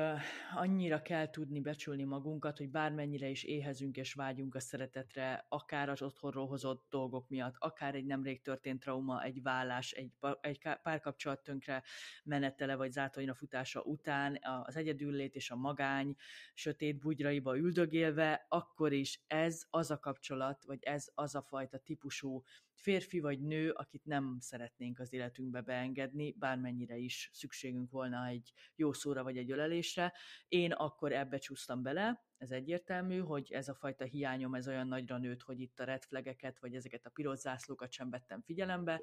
annyira 0.56 1.02
kell 1.02 1.30
tudni 1.30 1.60
becsülni 1.60 2.04
magunkat, 2.04 2.58
hogy 2.58 2.70
bármennyire 2.70 3.28
is 3.28 3.44
éhezünk 3.44 3.98
és 3.98 4.14
vágyunk 4.14 4.56
a 4.56 4.60
szeretetre, 4.60 5.46
akár 5.50 5.90
az 5.90 6.02
otthonról 6.02 6.48
hozott 6.48 6.86
dolgok 6.90 7.30
miatt, 7.30 7.56
akár 7.58 7.96
egy 7.96 8.06
nemrég 8.06 8.42
történt 8.42 8.80
trauma, 8.80 9.24
egy 9.24 9.42
vállás, 9.42 9.92
egy, 9.92 10.12
egy 10.42 10.60
párkapcsolat 10.84 11.44
tönkre 11.44 11.84
menetele 12.24 12.76
vagy 12.76 12.92
zátonyra 12.92 13.34
futása 13.34 13.82
után, 13.82 14.40
az 14.64 14.76
egyedüllét 14.76 15.36
és 15.36 15.52
a 15.52 15.56
magány 15.56 16.16
sötét 16.54 17.00
bugyraiba 17.00 17.58
üldögélve, 17.58 18.46
akkor 18.50 18.94
is 18.94 19.22
ez 19.28 19.62
az 19.70 19.92
a 19.92 20.00
kapcsolat, 20.00 20.64
vagy 20.66 20.84
ez 20.84 21.08
az 21.14 21.36
a 21.36 21.42
fajta 21.42 21.78
típusú 21.78 22.44
férfi 22.74 23.20
vagy 23.20 23.42
nő, 23.42 23.70
akit 23.70 24.06
nem 24.06 24.38
szeretnénk 24.40 25.00
az 25.00 25.14
életünkbe 25.14 25.62
beengedni, 25.62 26.32
bármennyire 26.32 26.98
is 26.98 27.30
szükségünk 27.34 27.92
volna 27.92 28.26
egy 28.26 28.43
jó 28.76 28.94
szóra 28.94 29.24
vagy 29.24 29.38
egy 29.38 29.52
ölelésre. 29.52 30.14
Én 30.48 30.72
akkor 30.72 31.12
ebbe 31.12 31.38
csúsztam 31.38 31.82
bele, 31.82 32.26
ez 32.38 32.52
egyértelmű, 32.52 33.20
hogy 33.20 33.52
ez 33.52 33.68
a 33.68 33.76
fajta 33.76 34.04
hiányom 34.04 34.56
ez 34.56 34.68
olyan 34.68 34.88
nagyra 34.88 35.18
nőtt, 35.18 35.42
hogy 35.42 35.60
itt 35.60 35.80
a 35.80 35.84
red 35.84 36.04
flageket, 36.04 36.60
vagy 36.60 36.76
ezeket 36.76 37.06
a 37.06 37.10
piros 37.10 37.40
zászlókat 37.40 37.92
sem 37.92 38.10
vettem 38.10 38.42
figyelembe, 38.42 39.02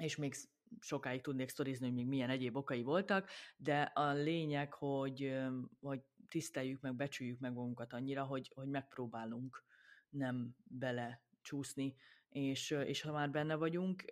és 0.00 0.16
még 0.16 0.34
sokáig 0.80 1.20
tudnék 1.20 1.48
sztorizni, 1.48 1.86
hogy 1.86 1.94
még 1.94 2.06
milyen 2.06 2.30
egyéb 2.30 2.56
okai 2.56 2.82
voltak, 2.82 3.28
de 3.56 3.82
a 3.82 4.12
lényeg, 4.12 4.72
hogy, 4.72 5.34
hogy 5.80 6.00
tiszteljük 6.28 6.80
meg, 6.80 6.94
becsüljük 6.94 7.38
meg 7.38 7.52
magunkat 7.52 7.92
annyira, 7.92 8.24
hogy, 8.24 8.50
hogy 8.54 8.68
megpróbálunk 8.68 9.64
nem 10.08 10.56
bele 10.64 11.22
csúszni 11.42 11.96
és, 12.34 12.70
és 12.70 13.00
ha 13.02 13.12
már 13.12 13.30
benne 13.30 13.54
vagyunk, 13.54 14.04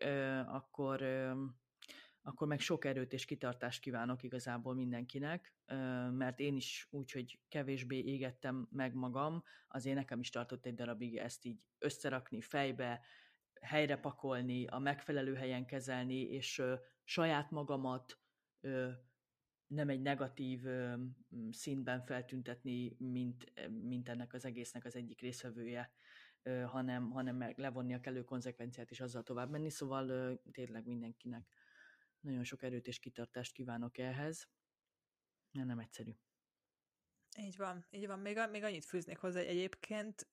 akkor, 0.46 1.02
akkor 2.22 2.46
meg 2.46 2.60
sok 2.60 2.84
erőt 2.84 3.12
és 3.12 3.24
kitartást 3.24 3.80
kívánok 3.80 4.22
igazából 4.22 4.74
mindenkinek, 4.74 5.54
mert 6.10 6.40
én 6.40 6.56
is 6.56 6.86
úgy, 6.90 7.12
hogy 7.12 7.38
kevésbé 7.48 7.98
égettem 7.98 8.68
meg 8.70 8.94
magam, 8.94 9.42
azért 9.68 9.96
nekem 9.96 10.20
is 10.20 10.30
tartott 10.30 10.66
egy 10.66 10.74
darabig 10.74 11.16
ezt 11.16 11.44
így 11.44 11.60
összerakni 11.78 12.40
fejbe, 12.40 13.00
helyre 13.60 13.96
pakolni, 13.96 14.66
a 14.66 14.78
megfelelő 14.78 15.34
helyen 15.34 15.66
kezelni, 15.66 16.20
és 16.20 16.62
saját 17.04 17.50
magamat 17.50 18.18
nem 19.66 19.88
egy 19.88 20.00
negatív 20.00 20.62
színben 21.50 22.02
feltüntetni, 22.02 22.96
mint, 22.98 23.52
mint 23.82 24.08
ennek 24.08 24.32
az 24.32 24.44
egésznek 24.44 24.84
az 24.84 24.96
egyik 24.96 25.20
részvevője 25.20 25.92
hanem, 26.66 27.10
hanem 27.10 27.36
meg 27.36 27.58
levonni 27.58 27.94
a 27.94 28.00
kellő 28.00 28.24
konzekvenciát 28.24 28.90
és 28.90 29.00
azzal 29.00 29.22
tovább 29.22 29.50
menni, 29.50 29.70
szóval 29.70 30.38
tényleg 30.52 30.86
mindenkinek 30.86 31.46
nagyon 32.22 32.44
sok 32.44 32.62
erőt 32.62 32.86
és 32.86 32.98
kitartást 32.98 33.52
kívánok 33.52 33.98
ehhez, 33.98 34.48
mert 35.50 35.66
nem 35.66 35.78
egyszerű. 35.78 36.12
Így 37.38 37.56
van, 37.56 37.86
így 37.90 38.06
van. 38.06 38.18
Még, 38.18 38.40
még 38.50 38.62
annyit 38.62 38.84
fűznék 38.84 39.18
hozzá, 39.18 39.38
hogy 39.38 39.48
egyébként 39.48 40.28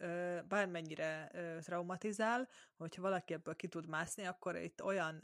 bármennyire 0.48 1.32
traumatizál, 1.62 2.50
hogyha 2.76 3.02
valaki 3.02 3.34
ebből 3.34 3.56
ki 3.56 3.68
tud 3.68 3.88
mászni, 3.88 4.26
akkor 4.26 4.56
itt 4.56 4.84
olyan 4.84 5.24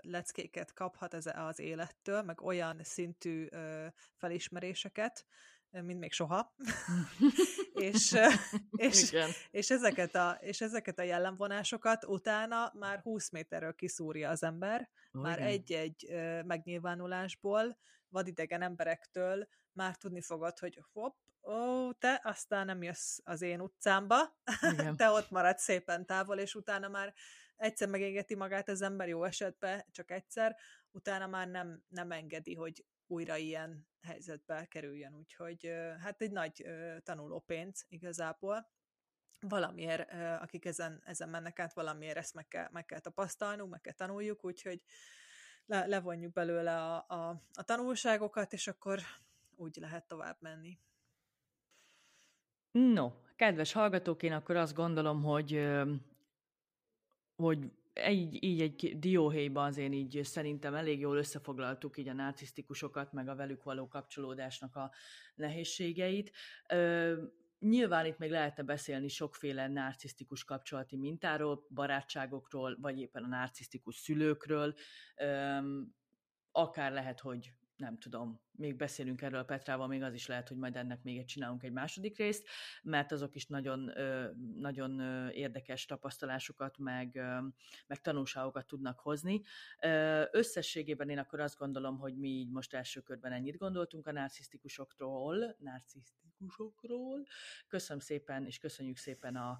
leckéket 0.00 0.72
kaphat 0.72 1.14
az 1.14 1.58
élettől, 1.58 2.22
meg 2.22 2.40
olyan 2.40 2.82
szintű 2.82 3.46
felismeréseket, 4.14 5.26
mint 5.82 5.98
még 5.98 6.12
soha. 6.12 6.54
és, 7.74 8.16
és, 8.70 9.16
és, 9.50 9.70
ezeket 9.70 10.14
a, 10.14 10.38
és 10.40 10.60
ezeket 10.60 10.98
a 10.98 11.02
jellemvonásokat 11.02 12.04
utána 12.04 12.72
már 12.74 13.00
20 13.00 13.30
méterről 13.30 13.74
kiszúrja 13.74 14.30
az 14.30 14.42
ember, 14.42 14.90
oh, 15.12 15.22
már 15.22 15.42
egy-egy 15.42 16.06
megnyilvánulásból, 16.44 17.78
vadidegen 18.08 18.62
emberektől 18.62 19.48
már 19.72 19.96
tudni 19.96 20.20
fogod, 20.20 20.58
hogy 20.58 20.82
hopp, 20.92 21.16
ó, 21.42 21.92
te 21.92 22.20
aztán 22.24 22.66
nem 22.66 22.82
jössz 22.82 23.18
az 23.24 23.42
én 23.42 23.60
utcámba, 23.60 24.38
Igen. 24.72 24.96
te 24.96 25.10
ott 25.10 25.30
maradsz 25.30 25.62
szépen 25.62 26.06
távol, 26.06 26.38
és 26.38 26.54
utána 26.54 26.88
már 26.88 27.14
egyszer 27.56 27.88
megégeti 27.88 28.34
magát 28.34 28.68
az 28.68 28.82
ember 28.82 29.08
jó 29.08 29.24
esetben, 29.24 29.84
csak 29.90 30.10
egyszer, 30.10 30.56
utána 30.90 31.26
már 31.26 31.48
nem, 31.48 31.82
nem 31.88 32.10
engedi, 32.10 32.54
hogy 32.54 32.84
újra 33.06 33.36
ilyen 33.36 33.86
helyzetbe 34.02 34.66
kerüljön. 34.66 35.14
Úgyhogy 35.14 35.72
hát 36.00 36.22
egy 36.22 36.30
nagy 36.30 36.66
tanulópénc 37.02 37.80
igazából. 37.88 38.70
Valamiért, 39.40 40.10
akik 40.40 40.64
ezen, 40.64 41.02
ezen 41.04 41.28
mennek 41.28 41.58
át, 41.58 41.74
valamiért 41.74 42.16
ezt 42.16 42.34
meg 42.34 42.48
kell, 42.48 42.68
meg 42.70 42.86
kell 42.86 42.98
tapasztalnunk, 42.98 43.70
meg 43.70 43.80
kell 43.80 43.92
tanuljuk, 43.92 44.44
úgyhogy 44.44 44.82
le, 45.66 45.86
levonjuk 45.86 46.32
belőle 46.32 46.82
a, 46.82 47.04
a, 47.08 47.42
a 47.52 47.62
tanulságokat, 47.62 48.52
és 48.52 48.66
akkor 48.66 49.00
úgy 49.56 49.76
lehet 49.76 50.08
tovább 50.08 50.36
menni. 50.40 50.78
No, 52.70 53.12
kedves 53.36 53.72
hallgatók, 53.72 54.22
én 54.22 54.32
akkor 54.32 54.56
azt 54.56 54.74
gondolom, 54.74 55.22
hogy 55.22 55.68
hogy 57.36 57.72
így, 58.08 58.44
így 58.44 58.60
egy 58.60 58.98
dióhéjban 58.98 59.66
azért 59.66 59.92
így 59.92 60.20
szerintem 60.22 60.74
elég 60.74 61.00
jól 61.00 61.16
összefoglaltuk 61.16 61.98
így 61.98 62.08
a 62.08 62.12
narcisztikusokat, 62.12 63.12
meg 63.12 63.28
a 63.28 63.34
velük 63.34 63.62
való 63.62 63.88
kapcsolódásnak 63.88 64.76
a 64.76 64.92
nehézségeit. 65.34 66.30
Ö, 66.68 67.14
nyilván 67.58 68.06
itt 68.06 68.18
még 68.18 68.30
lehetne 68.30 68.62
beszélni 68.62 69.08
sokféle 69.08 69.68
narcisztikus 69.68 70.44
kapcsolati 70.44 70.96
mintáról, 70.96 71.66
barátságokról, 71.70 72.76
vagy 72.80 73.00
éppen 73.00 73.24
a 73.24 73.28
narcisztikus 73.28 73.96
szülőkről. 73.96 74.74
Ö, 75.16 75.58
akár 76.52 76.92
lehet, 76.92 77.20
hogy 77.20 77.52
nem 77.76 77.98
tudom, 77.98 78.40
még 78.50 78.76
beszélünk 78.76 79.22
erről 79.22 79.44
Petrával, 79.44 79.86
még 79.86 80.02
az 80.02 80.14
is 80.14 80.26
lehet, 80.26 80.48
hogy 80.48 80.56
majd 80.56 80.76
ennek 80.76 81.02
még 81.02 81.18
egy 81.18 81.24
csinálunk 81.24 81.62
egy 81.62 81.72
második 81.72 82.16
részt, 82.16 82.48
mert 82.82 83.12
azok 83.12 83.34
is 83.34 83.46
nagyon, 83.46 83.92
nagyon 84.58 85.00
érdekes 85.30 85.84
tapasztalásokat, 85.84 86.78
meg, 86.78 87.20
meg 87.86 88.00
tanulságokat 88.00 88.66
tudnak 88.66 89.00
hozni. 89.00 89.42
Összességében 90.30 91.08
én 91.08 91.18
akkor 91.18 91.40
azt 91.40 91.58
gondolom, 91.58 91.98
hogy 91.98 92.16
mi 92.16 92.28
így 92.28 92.50
most 92.50 92.74
első 92.74 93.00
körben 93.00 93.32
ennyit 93.32 93.56
gondoltunk 93.56 94.06
a 94.06 94.12
narcisztikusokról, 94.12 95.56
narcisztikusokról. 95.58 97.26
Köszönöm 97.66 98.00
szépen, 98.02 98.46
és 98.46 98.58
köszönjük 98.58 98.96
szépen 98.96 99.36
a 99.36 99.58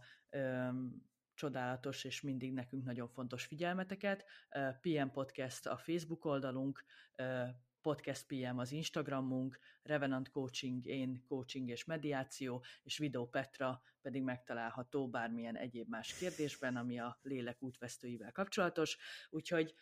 csodálatos 1.35 2.05
és 2.05 2.21
mindig 2.21 2.53
nekünk 2.53 2.85
nagyon 2.85 3.09
fontos 3.09 3.45
figyelmeteket. 3.45 4.25
PM 4.81 5.09
Podcast 5.13 5.67
a 5.67 5.77
Facebook 5.77 6.25
oldalunk, 6.25 6.85
Podcast 7.87 8.27
PM 8.27 8.59
az 8.59 8.73
Instagramunk, 8.73 9.59
Revenant 9.83 10.31
Coaching, 10.31 10.87
én 10.87 11.25
coaching 11.29 11.69
és 11.69 11.85
mediáció, 11.85 12.65
és 12.83 12.99
Videó 12.99 13.27
Petra 13.27 13.83
pedig 14.01 14.23
megtalálható 14.23 15.09
bármilyen 15.09 15.57
egyéb 15.57 15.89
más 15.89 16.15
kérdésben, 16.15 16.77
ami 16.77 16.99
a 16.99 17.19
lélek 17.23 17.63
útvesztőivel 17.63 18.33
kapcsolatos. 18.33 18.97
Úgyhogy 19.31 19.75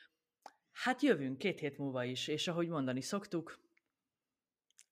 hát 0.73 1.03
jövünk 1.03 1.39
két 1.39 1.61
hét 1.61 1.79
múlva 1.79 2.05
is, 2.05 2.29
és 2.29 2.49
ahogy 2.49 2.69
mondani 2.69 3.01
szoktuk, 3.01 3.63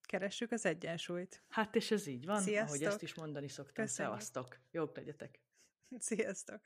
Keressük 0.03 0.53
az 0.53 0.67
egyensúlyt. 0.67 1.43
Hát 1.49 1.77
és 1.77 1.91
ez 1.91 2.07
így 2.07 2.27
van, 2.27 2.41
Sziasztok. 2.41 2.69
ahogy 2.69 2.83
ezt 2.83 3.03
is 3.03 3.15
mondani 3.15 3.49
szoktam. 3.49 3.85
Köszönjük. 3.85 4.15
Szevasztok! 4.21 4.59
Jók 4.71 4.97
legyetek! 4.97 5.41
Sziasztok! 5.99 6.61